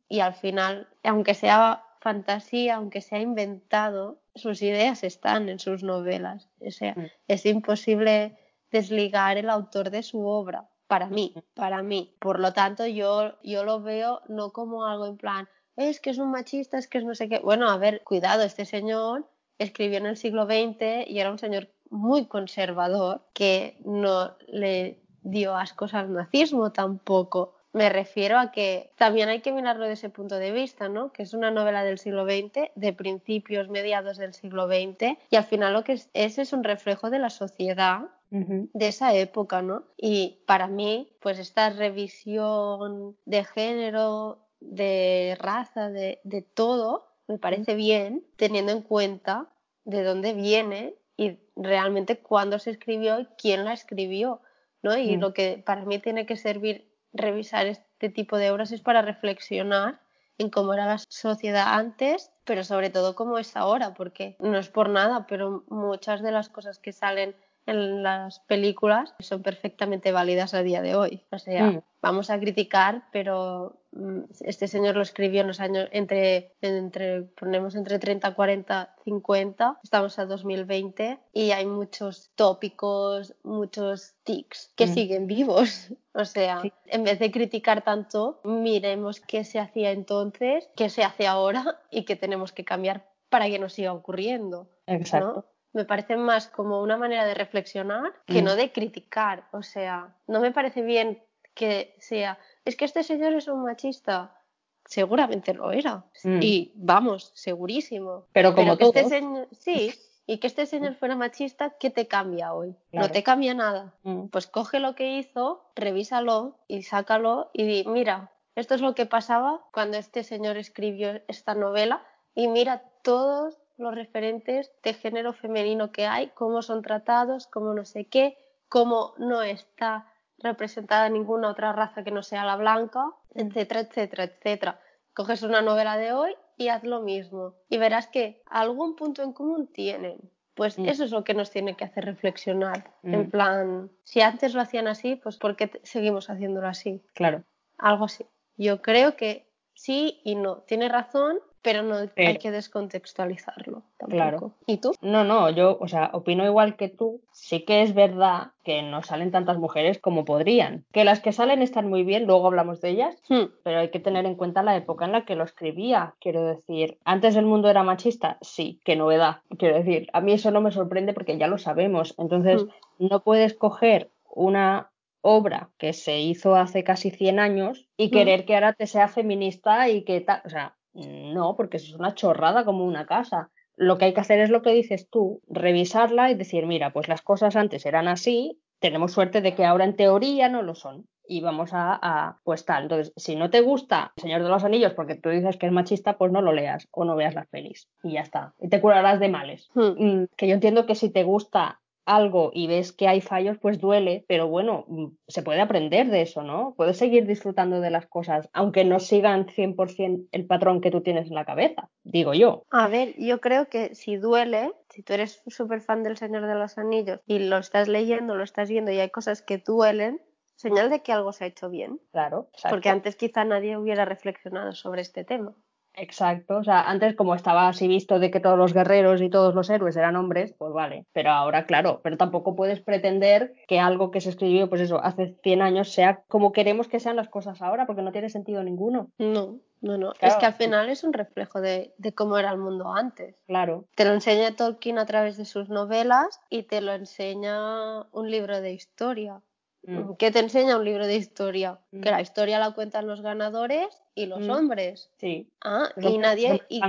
[0.09, 6.49] y al final, aunque sea fantasía, aunque sea inventado, sus ideas están en sus novelas.
[6.59, 7.05] O sea, Mm.
[7.29, 8.37] es imposible
[8.71, 12.13] desligar el autor de su obra, para mí, para mí.
[12.19, 16.17] Por lo tanto, yo, yo lo veo no como algo en plan, es que es
[16.17, 17.39] un machista, es que es no sé qué.
[17.39, 19.25] Bueno, a ver, cuidado, este señor
[19.57, 25.55] escribió en el siglo XX y era un señor muy conservador que no le dio
[25.55, 27.55] ascos al nazismo tampoco.
[27.73, 31.11] Me refiero a que también hay que mirarlo desde ese punto de vista, ¿no?
[31.11, 35.43] Que es una novela del siglo XX, de principios, mediados del siglo XX, y al
[35.43, 39.83] final lo que es, es, un reflejo de la sociedad de esa época, ¿no?
[39.95, 47.75] Y para mí, pues esta revisión de género, de raza, de, de todo, me parece
[47.75, 49.49] bien, teniendo en cuenta
[49.85, 54.41] de dónde viene y realmente cuándo se escribió y quién la escribió,
[54.81, 54.97] ¿no?
[54.97, 55.19] Y mm.
[55.19, 60.01] lo que para mí tiene que servir revisar este tipo de obras es para reflexionar
[60.37, 64.69] en cómo era la sociedad antes, pero sobre todo cómo es ahora, porque no es
[64.69, 70.53] por nada, pero muchas de las cosas que salen en las películas son perfectamente válidas
[70.53, 71.23] a día de hoy.
[71.31, 71.81] O sea, mm.
[72.01, 77.75] vamos a criticar, pero mm, este señor lo escribió en los años entre, entre, ponemos
[77.75, 84.93] entre 30, 40, 50, estamos a 2020 y hay muchos tópicos, muchos tics que mm.
[84.93, 85.89] siguen vivos.
[86.15, 91.25] O sea, en vez de criticar tanto, miremos qué se hacía entonces, qué se hace
[91.25, 94.69] ahora y qué tenemos que cambiar para que no siga ocurriendo.
[94.85, 98.45] Exacto me parece más como una manera de reflexionar que mm.
[98.45, 99.47] no de criticar.
[99.51, 101.21] O sea, no me parece bien
[101.53, 104.39] que sea, es que este señor es un machista.
[104.85, 106.05] Seguramente lo era.
[106.23, 106.39] Mm.
[106.41, 108.27] Y vamos, segurísimo.
[108.33, 109.93] Pero como que este señor, sí,
[110.25, 112.75] y que este señor fuera machista, ¿qué te cambia hoy?
[112.91, 113.93] No te cambia nada.
[114.03, 114.27] Mm.
[114.27, 119.05] Pues coge lo que hizo, revísalo y sácalo y di, mira, esto es lo que
[119.05, 122.05] pasaba cuando este señor escribió esta novela
[122.35, 127.85] y mira todos los referentes de género femenino que hay, cómo son tratados, cómo no
[127.85, 128.37] sé qué,
[128.69, 134.79] cómo no está representada ninguna otra raza que no sea la blanca, etcétera, etcétera, etcétera.
[135.13, 139.33] Coges una novela de hoy y haz lo mismo y verás que algún punto en
[139.33, 140.17] común tienen.
[140.55, 140.85] Pues mm.
[140.85, 142.91] eso es lo que nos tiene que hacer reflexionar.
[143.03, 143.29] En mm.
[143.29, 147.01] plan, si antes lo hacían así, pues ¿por qué seguimos haciéndolo así?
[147.13, 147.43] Claro.
[147.77, 148.25] Algo así.
[148.57, 150.57] Yo creo que sí y no.
[150.67, 154.15] Tiene razón, pero no hay que descontextualizarlo tampoco.
[154.15, 154.51] Claro.
[154.67, 154.93] ¿Y tú?
[155.01, 157.21] No, no, yo, o sea, opino igual que tú.
[157.31, 160.85] Sí que es verdad que no salen tantas mujeres como podrían.
[160.91, 163.45] Que las que salen están muy bien, luego hablamos de ellas, hmm.
[163.63, 166.15] pero hay que tener en cuenta la época en la que lo escribía.
[166.19, 169.37] Quiero decir, antes el mundo era machista, sí, qué novedad.
[169.57, 172.13] Quiero decir, a mí eso no me sorprende porque ya lo sabemos.
[172.17, 173.07] Entonces, hmm.
[173.07, 178.11] no puedes coger una obra que se hizo hace casi 100 años y hmm.
[178.11, 181.99] querer que ahora te sea feminista y que tal, o sea, no, porque eso es
[181.99, 183.49] una chorrada como una casa.
[183.75, 187.07] Lo que hay que hacer es lo que dices tú, revisarla y decir, mira, pues
[187.07, 191.07] las cosas antes eran así, tenemos suerte de que ahora en teoría no lo son.
[191.25, 192.83] Y vamos a, pues tal.
[192.83, 195.71] Entonces, si no te gusta El Señor de los Anillos porque tú dices que es
[195.71, 197.87] machista, pues no lo leas o no veas las pelis.
[198.03, 198.53] Y ya está.
[198.59, 199.69] Y te curarás de males.
[199.73, 199.95] Hmm.
[199.97, 203.79] Mm, que yo entiendo que si te gusta algo y ves que hay fallos, pues
[203.79, 206.73] duele, pero bueno, mm, se puede aprender de eso, ¿no?
[206.75, 211.27] Puedes seguir disfrutando de las cosas, aunque no sigan 100% el patrón que tú tienes
[211.27, 212.63] en la cabeza, digo yo.
[212.71, 216.55] A ver, yo creo que si duele, si tú eres súper fan del Señor de
[216.55, 220.21] los Anillos y lo estás leyendo, lo estás viendo y hay cosas que duelen,
[220.55, 221.99] señal de que algo se ha hecho bien.
[222.11, 222.49] Claro.
[222.69, 225.53] Porque antes quizá nadie hubiera reflexionado sobre este tema.
[225.95, 229.53] Exacto, o sea, antes como estaba así visto de que todos los guerreros y todos
[229.53, 234.09] los héroes eran hombres, pues vale, pero ahora claro, pero tampoco puedes pretender que algo
[234.09, 237.61] que se escribió, pues eso, hace 100 años sea como queremos que sean las cosas
[237.61, 239.11] ahora, porque no tiene sentido ninguno.
[239.19, 242.57] No, no, no, es que al final es un reflejo de, de cómo era el
[242.57, 243.35] mundo antes.
[243.45, 243.85] Claro.
[243.95, 248.61] Te lo enseña Tolkien a través de sus novelas y te lo enseña un libro
[248.61, 249.41] de historia.
[249.85, 250.13] Mm.
[250.17, 251.79] ¿Qué te enseña un libro de historia?
[251.91, 252.21] Que la mm.
[252.21, 254.49] historia la cuentan los ganadores y los mm.
[254.49, 255.09] hombres.
[255.17, 255.49] Sí.
[255.61, 256.61] Ah, y nadie.
[256.69, 256.81] Y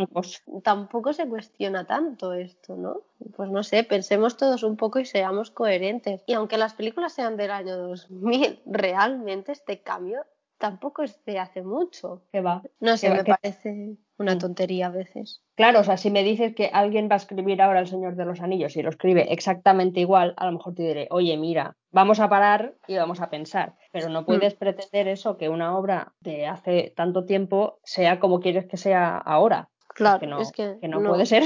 [0.63, 3.03] tampoco se cuestiona tanto esto, ¿no?
[3.37, 6.23] Pues no sé, pensemos todos un poco y seamos coherentes.
[6.27, 10.25] Y aunque las películas sean del año 2000, realmente este cambio
[10.59, 12.23] tampoco es de hace mucho.
[12.33, 12.63] Que va.
[12.81, 15.43] No sé, me parece una tontería a veces.
[15.55, 18.25] Claro, o sea, si me dices que alguien va a escribir ahora El Señor de
[18.25, 22.21] los Anillos y lo escribe exactamente igual, a lo mejor te diré, oye, mira, vamos
[22.21, 23.75] a parar y vamos a pensar.
[23.93, 24.59] Pero no puedes mm.
[24.59, 29.71] pretender eso, que una obra de hace tanto tiempo sea como quieres que sea ahora.
[29.89, 31.45] Claro, es que no, puede ser.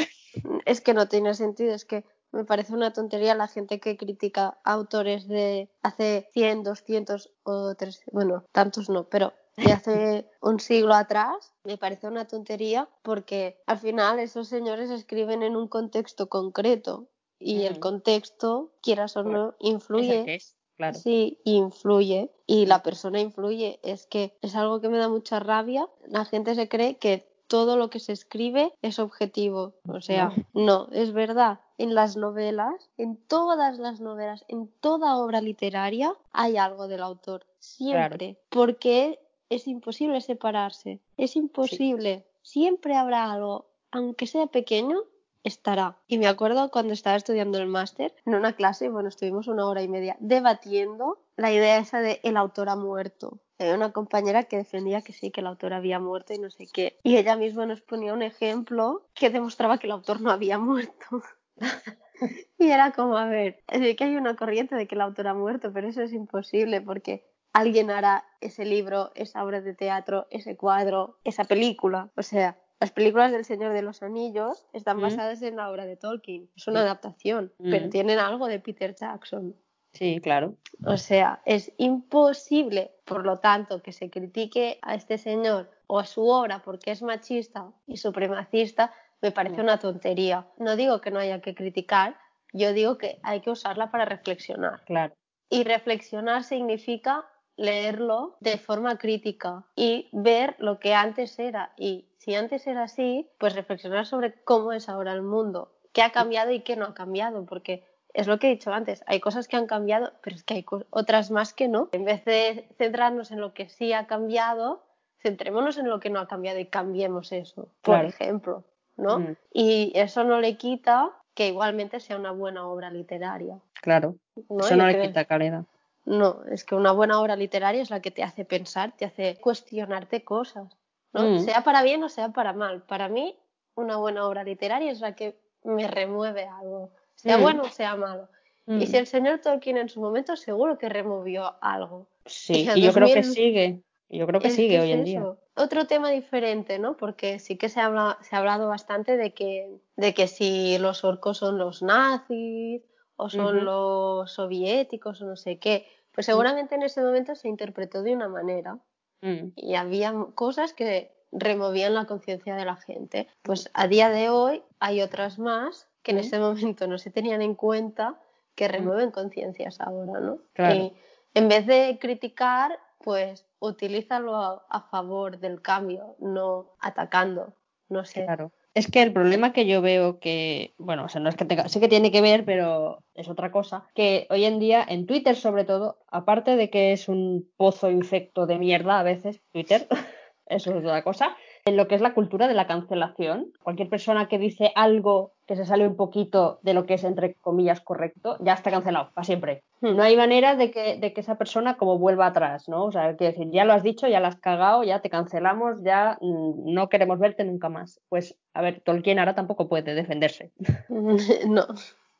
[0.67, 4.59] Es que no tiene sentido, es que me parece una tontería la gente que critica
[4.65, 10.95] autores de hace 100, 200 o 300, bueno, tantos no, pero de hace un siglo
[10.95, 17.09] atrás, me parece una tontería porque al final esos señores escriben en un contexto concreto
[17.41, 20.41] y el contexto, quieras o no, influye.
[20.77, 20.99] claro.
[20.99, 23.79] Sí, influye y la persona influye.
[23.83, 25.89] Es que es algo que me da mucha rabia.
[26.07, 29.75] La gente se cree que todo lo que se escribe es objetivo.
[29.89, 31.61] O sea, no, es verdad.
[31.79, 37.47] En las novelas, en todas las novelas, en toda obra literaria, hay algo del autor.
[37.59, 38.39] Siempre.
[38.51, 41.01] Porque es imposible separarse.
[41.17, 42.27] Es imposible.
[42.43, 44.99] Siempre habrá algo, aunque sea pequeño,
[45.45, 45.99] estará.
[46.07, 49.83] Y me acuerdo cuando estaba estudiando el máster, en una clase, bueno, estuvimos una hora
[49.83, 53.39] y media debatiendo la idea esa de el autor ha muerto.
[53.59, 56.67] Había una compañera que defendía que sí, que el autor había muerto y no sé
[56.73, 56.99] qué.
[57.03, 61.23] Y ella misma nos ponía un ejemplo que demostraba que el autor no había muerto.
[62.59, 65.35] y era como, a ver, es que hay una corriente de que el autor ha
[65.35, 70.57] muerto, pero eso es imposible porque alguien hará ese libro, esa obra de teatro, ese
[70.57, 72.11] cuadro, esa película.
[72.17, 75.97] O sea, las películas del Señor de los Anillos están basadas en la obra de
[75.97, 76.49] Tolkien.
[76.57, 79.57] Es una adaptación, pero tienen algo de Peter Jackson.
[79.93, 80.55] Sí, claro.
[80.85, 86.05] O sea, es imposible, por lo tanto, que se critique a este señor o a
[86.05, 90.47] su obra porque es machista y supremacista, me parece una tontería.
[90.59, 92.17] No digo que no haya que criticar,
[92.53, 94.85] yo digo que hay que usarla para reflexionar.
[94.85, 95.15] Claro.
[95.51, 102.35] Y reflexionar significa leerlo de forma crítica y ver lo que antes era y si
[102.35, 106.61] antes era así, pues reflexionar sobre cómo es ahora el mundo, qué ha cambiado y
[106.61, 107.88] qué no ha cambiado, porque
[108.19, 110.67] es lo que he dicho antes, hay cosas que han cambiado, pero es que hay
[110.91, 111.89] otras más que no.
[111.93, 114.83] En vez de centrarnos en lo que sí ha cambiado,
[115.23, 118.65] centrémonos en lo que no ha cambiado y cambiemos eso, por ejemplo,
[118.97, 119.21] ¿no?
[119.21, 119.37] Mm.
[119.53, 123.61] Y eso no le quita que igualmente sea una buena obra literaria.
[123.81, 125.63] Claro, eso no le quita calidad.
[126.05, 129.39] No, es que una buena obra literaria es la que te hace pensar, te hace
[129.41, 130.77] cuestionarte cosas.
[131.13, 131.39] Mm.
[131.39, 132.83] Sea para bien o sea para mal.
[132.83, 133.39] Para mí,
[133.77, 137.43] una buena obra literaria es la que me remueve algo, sea mm.
[137.43, 138.29] bueno o sea malo.
[138.67, 138.87] Y mm.
[138.87, 142.09] si el señor Tolkien en su momento seguro que removió algo.
[142.27, 143.83] Sí, y, yo creo que sigue.
[144.11, 145.23] Yo creo que sigue hoy en día.
[145.55, 146.97] Otro tema diferente, ¿no?
[146.97, 151.05] Porque sí que se, habla, se ha hablado bastante de que, de que si los
[151.05, 152.83] orcos son los nazis
[153.17, 155.87] o son los soviéticos o no sé qué.
[156.13, 158.79] Pues seguramente en ese momento se interpretó de una manera.
[159.21, 159.49] Mm.
[159.57, 163.29] Y había cosas que removían la conciencia de la gente.
[163.43, 167.43] Pues a día de hoy hay otras más que en ese momento no se tenían
[167.43, 168.19] en cuenta
[168.55, 170.39] que remueven conciencias ahora, ¿no?
[170.57, 170.95] Y
[171.35, 177.53] en vez de criticar, pues utilízalo a, favor del cambio, no atacando,
[177.91, 178.25] no sé.
[178.25, 178.53] Claro.
[178.73, 181.69] Es que el problema que yo veo que, bueno, o sea, no es que tenga,
[181.69, 185.37] sí que tiene que ver, pero es otra cosa, que hoy en día en Twitter
[185.37, 189.87] sobre todo, aparte de que es un pozo infecto de mierda a veces, Twitter,
[190.47, 193.53] eso es otra cosa, en lo que es la cultura de la cancelación.
[193.63, 197.35] Cualquier persona que dice algo que se sale un poquito de lo que es, entre
[197.37, 199.65] comillas, correcto, ya está cancelado, para siempre.
[199.81, 199.97] Hmm.
[199.97, 202.85] No hay manera de que, de que esa persona como vuelva atrás, ¿no?
[202.85, 205.83] O sea, quiero decir, ya lo has dicho, ya lo has cagado, ya te cancelamos,
[205.83, 207.99] ya mm, no queremos verte nunca más.
[208.11, 210.53] Pues, a ver, Tolkien ahora tampoco puede defenderse.
[211.49, 211.67] no.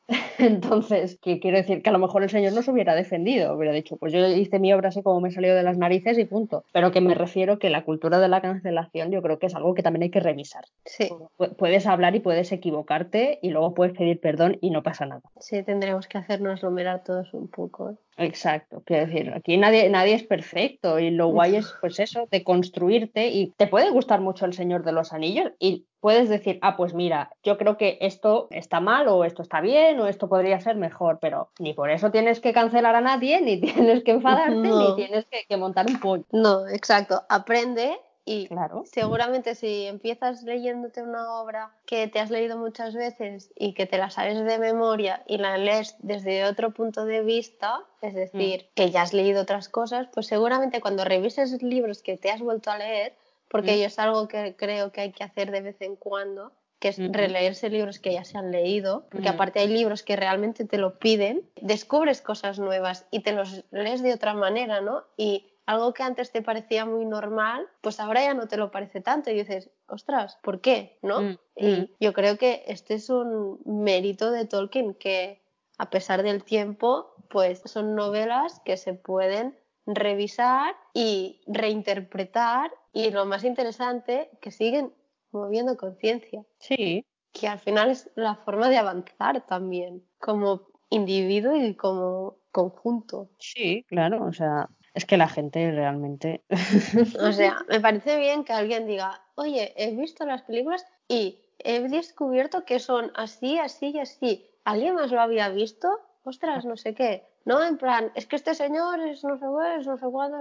[0.39, 3.73] Entonces, que quiero decir que a lo mejor el señor no se hubiera defendido, hubiera
[3.73, 6.63] dicho, pues yo hice mi obra así como me salió de las narices y punto.
[6.71, 9.73] Pero que me refiero que la cultura de la cancelación yo creo que es algo
[9.73, 10.65] que también hay que revisar.
[10.85, 11.09] Sí.
[11.57, 15.21] Puedes hablar y puedes equivocarte y luego puedes pedir perdón y no pasa nada.
[15.39, 17.91] Sí, tendremos que hacernos mirar todos un poco.
[17.91, 17.95] ¿eh?
[18.19, 22.43] Exacto, quiero decir, aquí nadie, nadie es perfecto y lo guay es pues eso, de
[22.43, 26.75] construirte y te puede gustar mucho el Señor de los Anillos y puedes decir, ah,
[26.75, 30.59] pues mira, yo creo que esto está mal o esto está bien o esto podría
[30.59, 34.53] ser mejor, pero ni por eso tienes que cancelar a nadie, ni tienes que enfadarte,
[34.55, 36.25] ni tienes que, que montar un pollo.
[36.31, 37.97] No, exacto, aprende
[38.29, 38.83] y claro.
[38.85, 43.97] seguramente si empiezas leyéndote una obra que te has leído muchas veces y que te
[43.97, 48.73] la sabes de memoria y la lees desde otro punto de vista, es decir, mm.
[48.75, 52.69] que ya has leído otras cosas, pues seguramente cuando revises libros que te has vuelto
[52.69, 53.15] a leer,
[53.49, 53.79] porque mm.
[53.79, 56.99] yo es algo que creo que hay que hacer de vez en cuando, que es
[56.99, 59.33] releerse libros que ya se han leído, porque mm.
[59.33, 64.03] aparte hay libros que realmente te lo piden, descubres cosas nuevas y te los lees
[64.03, 65.03] de otra manera, ¿no?
[65.17, 69.01] Y algo que antes te parecía muy normal, pues ahora ya no te lo parece
[69.01, 70.97] tanto y dices, ostras, ¿por qué?
[71.03, 71.21] ¿No?
[71.21, 71.89] Mm, y mm.
[71.99, 75.43] yo creo que este es un mérito de Tolkien, que
[75.77, 83.27] a pesar del tiempo, pues son novelas que se pueden revisar y reinterpretar y lo
[83.27, 84.91] más interesante, que siguen
[85.31, 86.43] moviendo conciencia.
[86.57, 87.05] Sí.
[87.31, 93.29] Que al final es la forma de avanzar también, como individuo y como conjunto.
[93.37, 96.43] Sí, claro, o sea, es que la gente realmente.
[96.49, 101.81] o sea, me parece bien que alguien diga, oye, he visto las películas y he
[101.87, 104.45] descubierto que son así, así y así.
[104.65, 105.89] ¿Alguien más lo había visto?
[106.23, 107.23] Ostras, no sé qué.
[107.45, 110.37] No, en plan, es que este señor es no sé qué, es no sé cuándo.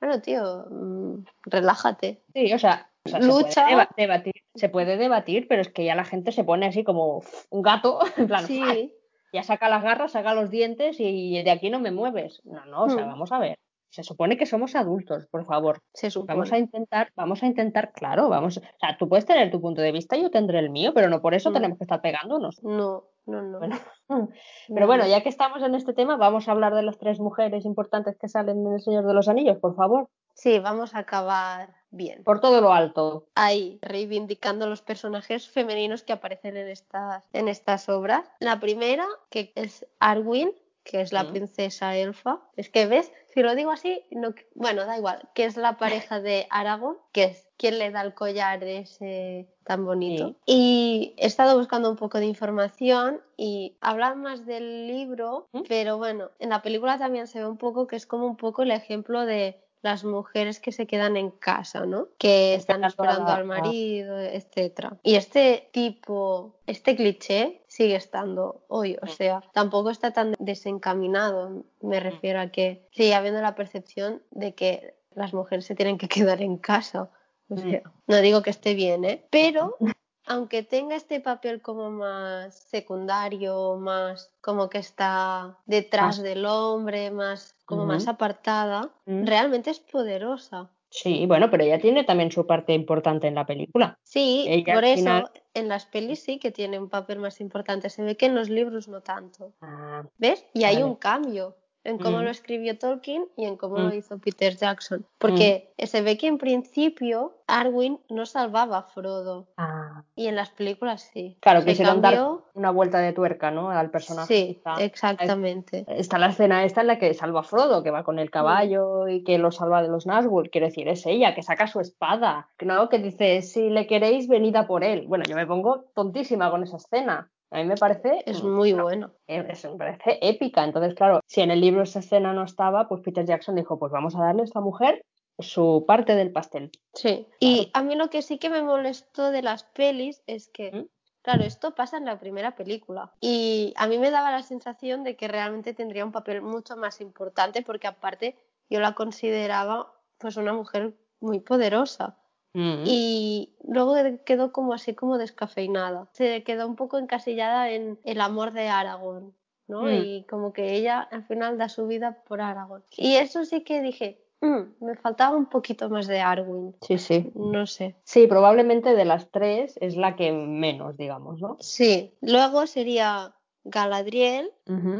[0.00, 2.22] Bueno, tío, mm, relájate.
[2.32, 3.50] Sí, o sea, O sea, lucha.
[3.50, 6.66] Se puede, deba- debatir, se puede debatir, pero es que ya la gente se pone
[6.66, 8.94] así como un gato, en plan, Sí,
[9.32, 12.40] ya saca las garras, saca los dientes y de aquí no me mueves.
[12.44, 13.08] No, no, o sea, Hmm.
[13.08, 13.58] vamos a ver.
[13.96, 15.80] Se supone que somos adultos, por favor.
[15.94, 18.58] se Vamos a intentar, vamos a intentar, claro, vamos.
[18.58, 21.22] O sea, tú puedes tener tu punto de vista yo tendré el mío, pero no
[21.22, 21.54] por eso Mm.
[21.54, 22.62] tenemos que estar pegándonos.
[22.62, 23.58] No, no, no.
[23.58, 23.78] Bueno,
[24.10, 24.28] no,
[24.74, 25.08] pero bueno, no.
[25.08, 28.28] ya que estamos en este tema, vamos a hablar de las tres mujeres importantes que
[28.28, 30.10] salen en El Señor de los Anillos, por favor.
[30.34, 32.22] Sí, vamos a acabar bien.
[32.22, 33.24] Por todo lo alto.
[33.34, 38.30] Ahí, reivindicando los personajes femeninos que aparecen en estas, en estas obras.
[38.40, 40.52] La primera, que es Arwen,
[40.88, 41.30] que es la Mm.
[41.32, 42.40] princesa elfa.
[42.56, 46.20] Es que ves, si lo digo así, no, bueno, da igual, que es la pareja
[46.20, 50.28] de Aragorn, que es quien le da el collar ese tan bonito.
[50.28, 50.36] Sí.
[50.46, 55.62] Y he estado buscando un poco de información y hablan más del libro, ¿Mm?
[55.68, 58.62] pero bueno, en la película también se ve un poco que es como un poco
[58.62, 62.08] el ejemplo de las mujeres que se quedan en casa, ¿no?
[62.18, 64.96] Que están Esperando al marido, etcétera.
[65.02, 72.00] Y este tipo, este cliché sigue estando hoy, o sea, tampoco está tan desencaminado, me
[72.00, 76.42] refiero a que sigue habiendo la percepción de que las mujeres se tienen que quedar
[76.42, 77.10] en casa.
[77.48, 79.24] O sea, no digo que esté bien, ¿eh?
[79.30, 79.76] Pero
[80.26, 87.55] aunque tenga este papel como más secundario, más como que está detrás del hombre, más
[87.66, 89.26] como más apartada, Mm.
[89.26, 90.70] realmente es poderosa.
[90.88, 93.98] Sí, bueno, pero ella tiene también su parte importante en la película.
[94.04, 97.90] Sí, Ella por eso final- en las pelis sí que tiene un papel más importante.
[97.90, 99.52] Se ve que en los libros no tanto.
[99.60, 100.46] Ah, ¿Ves?
[100.54, 101.56] Y hay un cambio
[101.86, 102.24] en cómo Mm.
[102.24, 103.88] lo escribió Tolkien y en cómo Mm.
[103.88, 105.06] lo hizo Peter Jackson.
[105.18, 109.46] Porque se ve que en principio Arwen no salvaba a Frodo.
[109.56, 110.02] ah.
[110.14, 111.36] Y en las películas sí.
[111.40, 113.70] Claro, Se quisieron dar cambió- una vuelta de tuerca, ¿no?
[113.70, 114.26] Al personaje.
[114.34, 115.84] Sí, Está- exactamente.
[115.88, 119.08] Está la escena esta en la que salva a Frodo, que va con el caballo
[119.08, 120.50] y que lo salva de los Nazgûl.
[120.50, 122.88] Quiero decir, es ella que saca su espada, ¿no?
[122.88, 125.06] Que dice, si le queréis, venid a por él.
[125.06, 127.30] Bueno, yo me pongo tontísima con esa escena.
[127.50, 128.22] A mí me parece...
[128.26, 129.10] Es muy bueno, bueno.
[129.28, 130.64] eh, es- me parece épica.
[130.64, 133.92] Entonces, claro, si en el libro esa escena no estaba, pues Peter Jackson dijo, pues
[133.92, 135.04] vamos a darle a esta mujer
[135.38, 136.70] su parte del pastel.
[136.94, 137.26] Sí.
[137.40, 140.86] Y a mí lo que sí que me molestó de las pelis es que, ¿Mm?
[141.22, 143.12] claro, esto pasa en la primera película.
[143.20, 147.00] Y a mí me daba la sensación de que realmente tendría un papel mucho más
[147.00, 148.36] importante porque aparte
[148.70, 152.18] yo la consideraba pues una mujer muy poderosa.
[152.56, 152.84] Mm.
[152.86, 153.94] Y luego
[154.24, 156.08] quedó como así como descafeinada.
[156.12, 159.34] Se quedó un poco encasillada en el amor de Aragorn,
[159.68, 159.82] ¿no?
[159.82, 159.88] Mm.
[159.92, 162.82] Y como que ella al final da su vida por Aragorn.
[162.96, 166.74] Y eso sí que dije, "Mm, me faltaba un poquito más de Arwen.
[166.80, 167.30] Sí, sí.
[167.34, 167.94] No sé.
[168.04, 171.56] Sí, probablemente de las tres es la que menos, digamos, ¿no?
[171.60, 172.14] Sí.
[172.22, 173.34] Luego sería
[173.68, 174.52] Galadriel,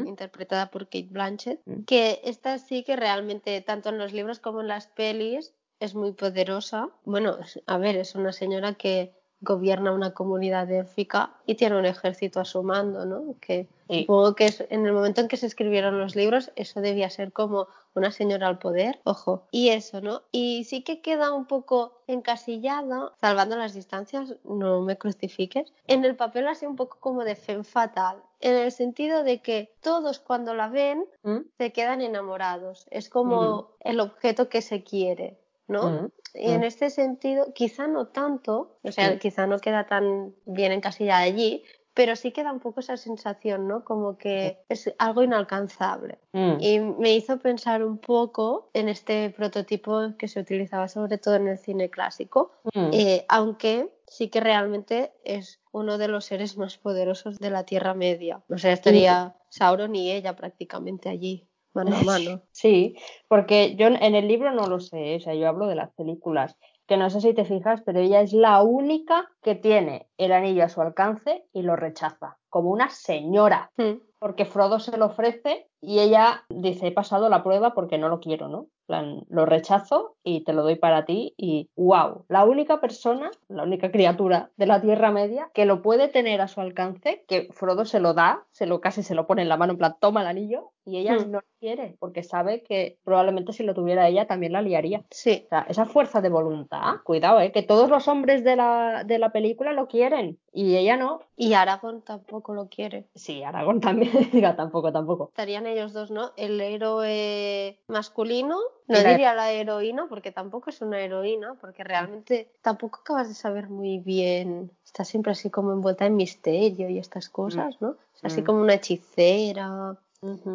[0.05, 1.83] interpretada por Kate Blanchett, Mm.
[1.85, 6.11] que esta sí que realmente, tanto en los libros como en las pelis, es muy
[6.13, 6.89] poderosa.
[7.05, 12.39] Bueno, a ver, es una señora que gobierna una comunidad élfica y tiene un ejército
[12.39, 13.35] a su mando, ¿no?
[13.39, 14.01] Que Sí.
[14.01, 17.31] supongo que es- en el momento en que se escribieron los libros, eso debía ser
[17.31, 19.43] como una señora al poder, ojo.
[19.51, 20.23] Y eso, ¿no?
[20.31, 26.15] Y sí que queda un poco encasillada, salvando las distancias, no me crucifiques, en el
[26.15, 30.55] papel así un poco como de femme fatal, en el sentido de que todos cuando
[30.55, 31.41] la ven Mm.
[31.59, 35.37] se quedan enamorados, es como el objeto que se quiere,
[35.67, 35.89] ¿no?
[35.89, 36.11] Mm.
[36.35, 36.65] Y en Mm.
[36.65, 41.63] este sentido, quizá no tanto, o sea, quizá no queda tan bien encasillada allí,
[41.93, 43.83] pero sí queda un poco esa sensación, ¿no?
[43.83, 46.19] Como que es algo inalcanzable.
[46.31, 46.57] Mm.
[46.59, 51.47] Y me hizo pensar un poco en este prototipo que se utilizaba sobre todo en
[51.47, 52.89] el cine clásico, Mm.
[52.93, 57.95] eh, aunque sí que realmente es uno de los seres más poderosos de la Tierra
[57.95, 58.43] Media.
[58.47, 61.47] O sea, estaría Sauron y ella prácticamente allí,
[61.77, 62.41] mano a mano.
[62.51, 62.95] Sí,
[63.27, 66.57] porque yo en el libro no lo sé, o sea, yo hablo de las películas,
[66.87, 70.63] que no sé si te fijas, pero ella es la única que tiene el anillo
[70.63, 73.99] a su alcance y lo rechaza, como una señora, Mm.
[74.19, 78.19] porque Frodo se lo ofrece y ella dice, he pasado la prueba porque no lo
[78.19, 78.59] quiero, ¿no?
[78.59, 83.31] En plan, lo rechazo y te lo doy para ti y wow, la única persona,
[83.47, 87.47] la única criatura de la Tierra Media que lo puede tener a su alcance, que
[87.53, 89.95] Frodo se lo da, se lo casi se lo pone en la mano en plan,
[90.01, 91.31] toma el anillo y ella Mm.
[91.31, 95.03] no lo quiere porque sabe que probablemente si lo tuviera ella también la liaría.
[95.11, 97.51] Sí, O sea, esa fuerza de voluntad, cuidado, ¿eh?
[97.51, 101.19] que todos los hombres de la, de la película lo quieren y ella no.
[101.35, 103.07] y Aragorn tampoco lo quiere.
[103.15, 105.29] Sí, Aragorn también, diga, tampoco, tampoco.
[105.29, 106.31] Estarían ellos dos, ¿no?
[106.35, 108.57] El héroe masculino,
[108.87, 113.69] no diría la heroína, porque tampoco es una heroína, porque realmente tampoco acabas de saber
[113.69, 114.71] muy bien.
[114.83, 117.97] Está siempre así como envuelta en misterio y estas cosas, ¿no?
[118.15, 118.45] Es así Mm.
[118.45, 119.95] como una hechicera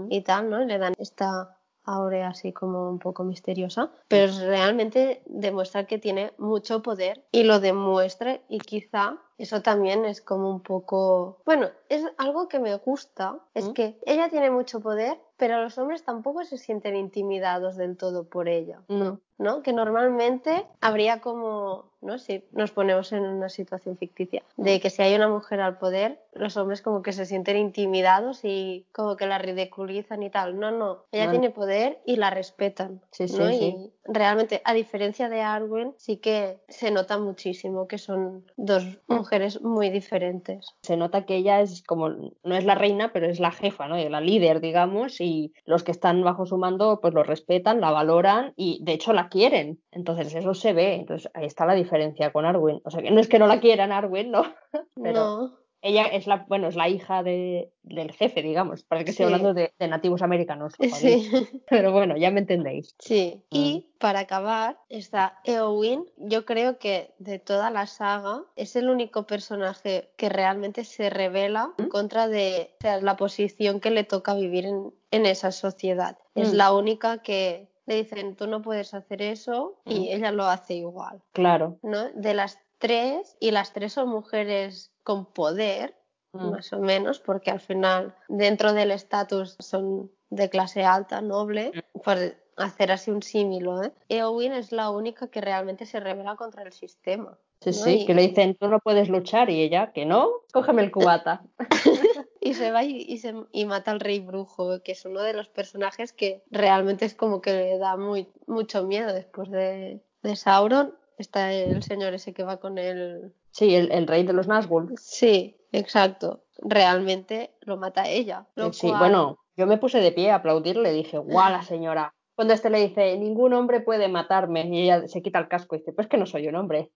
[0.09, 0.61] y tal, ¿no?
[0.61, 6.33] Y le dan esta aurea así como un poco misteriosa, pero realmente demuestra que tiene
[6.39, 12.05] mucho poder y lo demuestra y quizá eso también es como un poco, bueno, es
[12.19, 13.73] algo que me gusta, es ¿Mm?
[13.73, 18.49] que ella tiene mucho poder, pero los hombres tampoco se sienten intimidados del todo por
[18.49, 18.81] ella.
[18.89, 19.21] No.
[19.43, 19.63] ¿no?
[19.63, 22.19] Que normalmente habría como, ¿no?
[22.19, 26.21] Si nos ponemos en una situación ficticia, de que si hay una mujer al poder,
[26.33, 30.59] los hombres como que se sienten intimidados y como que la ridiculizan y tal.
[30.59, 33.03] No, no, ella tiene poder y la respetan.
[33.11, 33.49] Sí, sí, ¿no?
[33.49, 33.55] sí.
[33.55, 39.22] Y realmente, a diferencia de Arwen, sí que se nota muchísimo que son dos mujeres
[39.63, 40.67] muy diferentes.
[40.83, 43.99] Se nota que ella es como, no es la reina, pero es la jefa, ¿no?
[43.99, 47.91] Y La líder, digamos, y los que están bajo su mando, pues lo respetan, la
[47.91, 49.81] valoran y de hecho la quieren.
[49.91, 50.95] Entonces eso se ve.
[50.95, 52.81] Entonces ahí está la diferencia con Arwen.
[52.85, 54.43] O sea que no es que no la quieran Arwen, ¿no?
[55.03, 58.85] Pero- No, Ella es la, bueno, es la hija de, del jefe, digamos.
[58.85, 60.75] Parece que estoy hablando de, de nativos americanos.
[60.79, 61.31] sí.
[61.69, 62.95] Pero bueno, ya me entendéis.
[63.01, 63.57] Sí, Mm.
[63.57, 66.05] y para acabar está Eowyn.
[66.17, 71.73] Yo creo que de toda la saga es el único personaje que realmente se revela
[71.79, 71.89] en ¿Mm?
[71.89, 76.17] contra de o sea, la posición que le toca vivir en, en esa sociedad.
[76.35, 76.57] Es Mm.
[76.57, 80.13] la única que le dicen tú no puedes hacer eso y Mm.
[80.13, 81.21] ella lo hace igual.
[81.33, 81.79] Claro.
[81.83, 82.11] ¿no?
[82.15, 85.95] De las tres, y las tres son mujeres con poder,
[86.35, 86.51] Mm.
[86.51, 91.73] más o menos, porque al final dentro del estatus son de clase alta, noble,
[92.05, 92.17] por
[92.57, 93.83] hacer así un símilo.
[93.83, 93.93] ¿eh?
[94.09, 97.39] Eowyn es la única que realmente se revela contra el sistema.
[97.61, 97.77] Sí, ¿no?
[97.77, 100.91] sí, Y- que le dicen, tú no puedes luchar y ella, que no, cógeme el
[100.91, 101.43] cubata.
[102.45, 105.33] Y se va y, y se, y mata al rey brujo, que es uno de
[105.33, 110.37] los personajes que realmente es como que le da muy, mucho miedo después de, de
[110.37, 110.97] Sauron.
[111.23, 113.33] Está el señor ese que va con el...
[113.53, 114.93] Sí, el, el rey de los Nazgûl.
[114.99, 116.43] Sí, exacto.
[116.59, 118.47] Realmente lo mata ella.
[118.57, 121.63] lo Eh, Sí, cual- bueno, yo me puse de pie a aplaudirle dije, guau, la
[121.63, 122.13] señora.
[122.35, 125.79] Cuando este le dice, ningún hombre puede matarme, y ella se quita el casco y
[125.79, 126.91] dice, pues que no soy un hombre.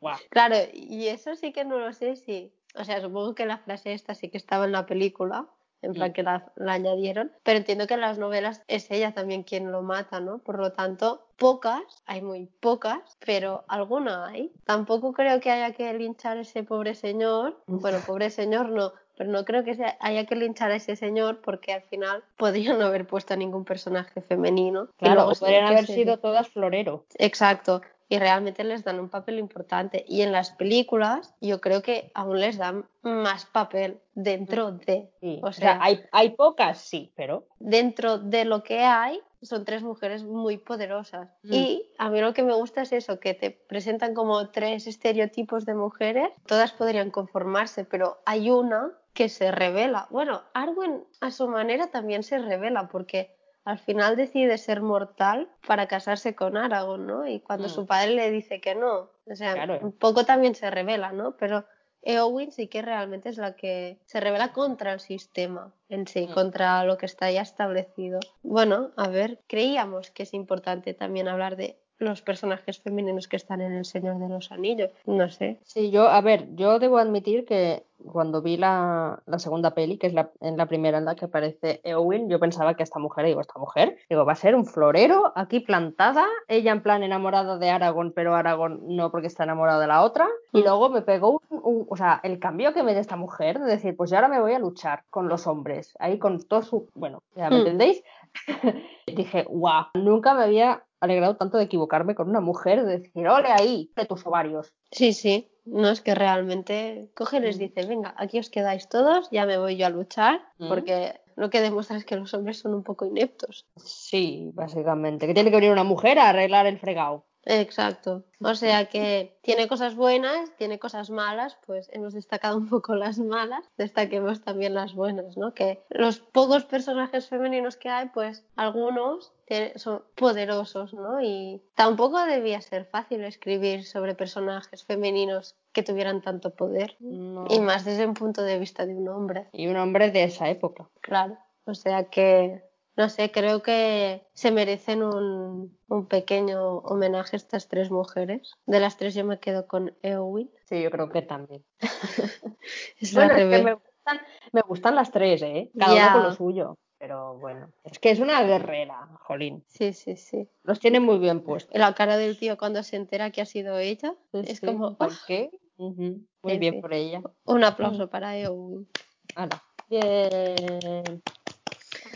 [0.00, 0.16] Guau.
[0.30, 2.52] Claro, y eso sí que no lo sé si...
[2.78, 5.48] O sea, supongo que la frase esta sí que estaba en la película,
[5.82, 6.12] en plan Mm.
[6.14, 9.82] que la, la añadieron, pero entiendo que en las novelas es ella también quien lo
[9.82, 10.38] mata, ¿no?
[10.38, 14.52] Por lo tanto, pocas, hay muy pocas, pero alguna hay.
[14.64, 19.30] Tampoco creo que haya que linchar a ese pobre señor, bueno, pobre señor no, pero
[19.30, 23.06] no creo que haya que linchar a ese señor porque al final podrían no haber
[23.06, 24.88] puesto a ningún personaje femenino.
[24.98, 27.04] Y Claro, podrían haber sido todas florero.
[27.18, 27.80] Exacto.
[28.08, 30.04] Y realmente les dan un papel importante.
[30.06, 35.10] Y en las películas yo creo que aún les dan más papel dentro de.
[35.20, 35.40] Sí.
[35.42, 40.24] O sea, hay, hay pocas, sí, pero dentro de lo que hay son tres mujeres
[40.24, 41.28] muy poderosas.
[41.42, 41.52] Mm.
[41.52, 45.66] Y a mí lo que me gusta es eso, que te presentan como tres estereotipos
[45.66, 46.28] de mujeres.
[46.46, 50.06] Todas podrían conformarse, pero hay una que se revela.
[50.10, 53.34] Bueno, Arwen a su manera también se revela porque
[53.66, 57.26] al final decide ser mortal para casarse con Aragorn, ¿no?
[57.26, 57.70] Y cuando Mm.
[57.70, 59.78] su padre le dice que no, o sea, Claro.
[59.82, 61.36] un poco también se revela, ¿no?
[61.36, 61.64] Pero
[62.02, 66.32] Eowyn sí que realmente es la que se revela contra el sistema en sí, Mm.
[66.34, 68.20] contra lo que está ya establecido.
[68.44, 73.60] Bueno, a ver, creíamos que es importante también hablar de los personajes femeninos que están
[73.60, 74.90] en El Señor de los Anillos.
[75.06, 75.58] No sé.
[75.62, 80.06] Sí, yo, a ver, yo debo admitir que cuando vi la, la segunda peli, que
[80.06, 83.24] es la, en la primera en la que aparece Eowyn, yo pensaba que esta mujer,
[83.24, 87.56] digo, esta mujer, digo, va a ser un florero aquí plantada, ella en plan enamorada
[87.56, 90.64] de Aragorn, pero Aragorn no porque está enamorado de la otra, y Mm.
[90.64, 93.66] luego me pegó un, un- o sea, el cambio que me da esta mujer, de
[93.66, 96.88] decir, pues yo ahora me voy a luchar con los hombres, ahí con todo su,
[96.94, 97.60] bueno, ya me Mm.
[97.60, 98.02] entendéis,
[99.06, 103.48] dije, guau, nunca me había alegrado tanto de equivocarme con una mujer, de decir, ole
[103.52, 104.72] ahí, de tus ovarios.
[104.90, 105.50] Sí, sí.
[105.64, 107.60] No es que realmente coge y les Mm.
[107.60, 110.68] dice, venga, aquí os quedáis todos, ya me voy yo a luchar, Mm.
[110.68, 113.66] porque lo que demuestra es que los hombres son un poco ineptos.
[113.76, 115.26] Sí, básicamente.
[115.26, 117.26] Que tiene que venir una mujer a arreglar el fregado.
[117.46, 118.24] Exacto.
[118.40, 123.18] O sea que tiene cosas buenas, tiene cosas malas, pues hemos destacado un poco las
[123.18, 125.54] malas, destaquemos también las buenas, ¿no?
[125.54, 129.32] Que los pocos personajes femeninos que hay, pues algunos
[129.76, 131.20] son poderosos, ¿no?
[131.22, 136.96] Y tampoco debía ser fácil escribir sobre personajes femeninos que tuvieran tanto poder.
[136.98, 137.46] No.
[137.48, 140.50] Y más desde un punto de vista de un hombre, Y un hombre de esa
[140.50, 140.88] época.
[141.00, 141.38] claro.
[141.68, 142.62] O sea que,
[142.96, 148.52] no sé, creo que se merecen un, un pequeño homenaje a estas tres mujeres.
[148.66, 150.50] De las tres yo me quedo con Eowyn.
[150.64, 151.64] Sí, yo creo que también.
[153.00, 154.20] Es Bueno, es que me gustan,
[154.52, 155.70] me gustan las tres, ¿eh?
[155.78, 156.76] Cada una con lo suyo.
[156.98, 159.62] Pero bueno, es que es una guerrera, jolín.
[159.68, 160.48] Sí, sí, sí.
[160.64, 161.76] Los tiene muy bien puestos.
[161.78, 165.10] La cara del tío cuando se entera que ha sido ella es Sí, como ¿por
[165.12, 165.16] ¡ah!
[165.26, 165.50] qué?
[165.76, 166.80] Muy En bien fin.
[166.80, 167.20] por ella.
[167.44, 168.88] un aplauso para Eowyn.
[169.34, 169.62] Hala.
[169.90, 171.22] Bien.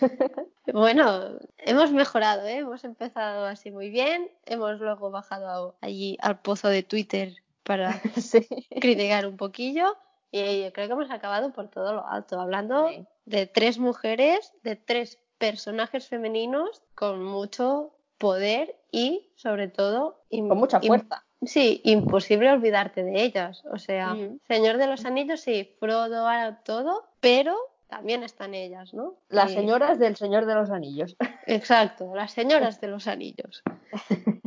[0.72, 2.58] Bueno, hemos mejorado, ¿eh?
[2.58, 7.34] hemos empezado así muy bien, hemos luego bajado allí al pozo de Twitter
[7.64, 8.46] para Sí.
[8.80, 9.96] criticar un poquillo
[10.30, 13.04] y yo creo que hemos acabado por todo lo alto, hablando Sí.
[13.24, 20.80] de tres mujeres, de tres personajes femeninos con mucho poder y sobre todo Con mucha
[20.80, 21.24] fuerza.
[21.42, 23.64] Sí, imposible olvidarte de ellas.
[23.72, 24.40] O sea, Mm.
[24.46, 27.56] Señor de los Anillos, sí, Frodo, Ara, todo, pero
[27.90, 29.16] también están ellas, ¿no?
[29.28, 31.16] Las Y- señoras del Señor de los Anillos.
[31.46, 33.62] Exacto, las señoras de los anillos.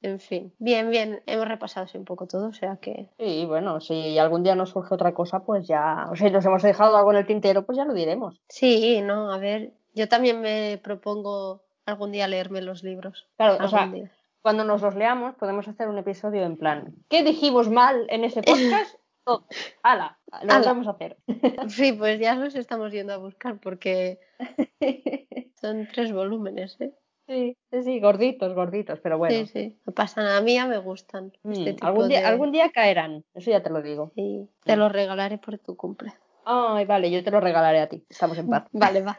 [0.00, 3.80] En fin, bien, bien, hemos repasado así un poco todo, o sea que Sí, bueno,
[3.80, 7.10] si algún día nos surge otra cosa, pues ya, o si nos hemos dejado algo
[7.12, 8.40] en el tintero, pues ya lo diremos.
[8.48, 13.26] sí, no, a ver, yo también me propongo algún día leerme los libros.
[13.36, 14.10] Claro, o sea, día.
[14.40, 18.42] cuando nos los leamos, podemos hacer un episodio en plan, ¿qué dijimos mal en ese
[18.42, 18.94] podcast?
[19.28, 19.44] Todo.
[19.82, 20.18] ¡Hala!
[20.42, 21.18] Lo vamos a hacer.
[21.68, 24.18] Sí, pues ya los estamos yendo a buscar porque
[25.60, 26.92] son tres volúmenes, ¿eh?
[27.26, 29.36] Sí, sí, sí, gorditos, gorditos, pero bueno.
[29.36, 31.30] Sí, sí, no pasa nada, a mí ya me gustan.
[31.42, 34.12] Mm, este tipo algún, día, de- algún día caerán, eso ya te lo digo.
[34.14, 36.14] Sí, te los regalaré por tu cumple.
[36.46, 38.02] Ay, vale, yo te lo regalaré a ti.
[38.08, 38.64] Estamos en paz.
[38.72, 39.18] Vale, va.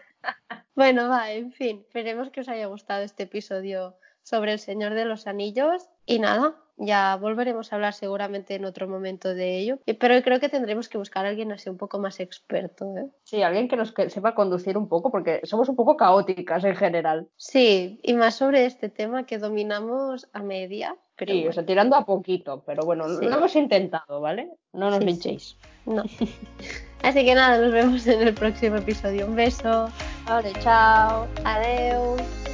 [0.74, 5.06] Bueno, va, en fin, esperemos que os haya gustado este episodio sobre el Señor de
[5.06, 5.88] los Anillos.
[6.08, 9.78] Y nada, ya volveremos a hablar seguramente en otro momento de ello.
[9.86, 12.86] Y- Pero creo que tendremos que buscar a alguien así un poco más experto.
[12.98, 13.06] ¿eh?
[13.24, 16.76] Sí, alguien que nos que sepa conducir un poco, porque somos un poco caóticas en
[16.76, 17.28] general.
[17.36, 20.96] Sí, y más sobre este tema que dominamos a media.
[21.16, 23.26] Pero sí, bueno, o sea, tirando a poquito, pero bueno, Sí.
[23.26, 24.50] lo hemos intentado, ¿vale?
[24.72, 25.58] No nos Sí, linchéis.
[25.86, 26.04] no.
[27.04, 29.26] Así que nada, nos vemos en el próximo episodio.
[29.28, 29.88] Un beso.
[30.28, 31.28] Vale, chao.
[31.46, 32.49] Adiós.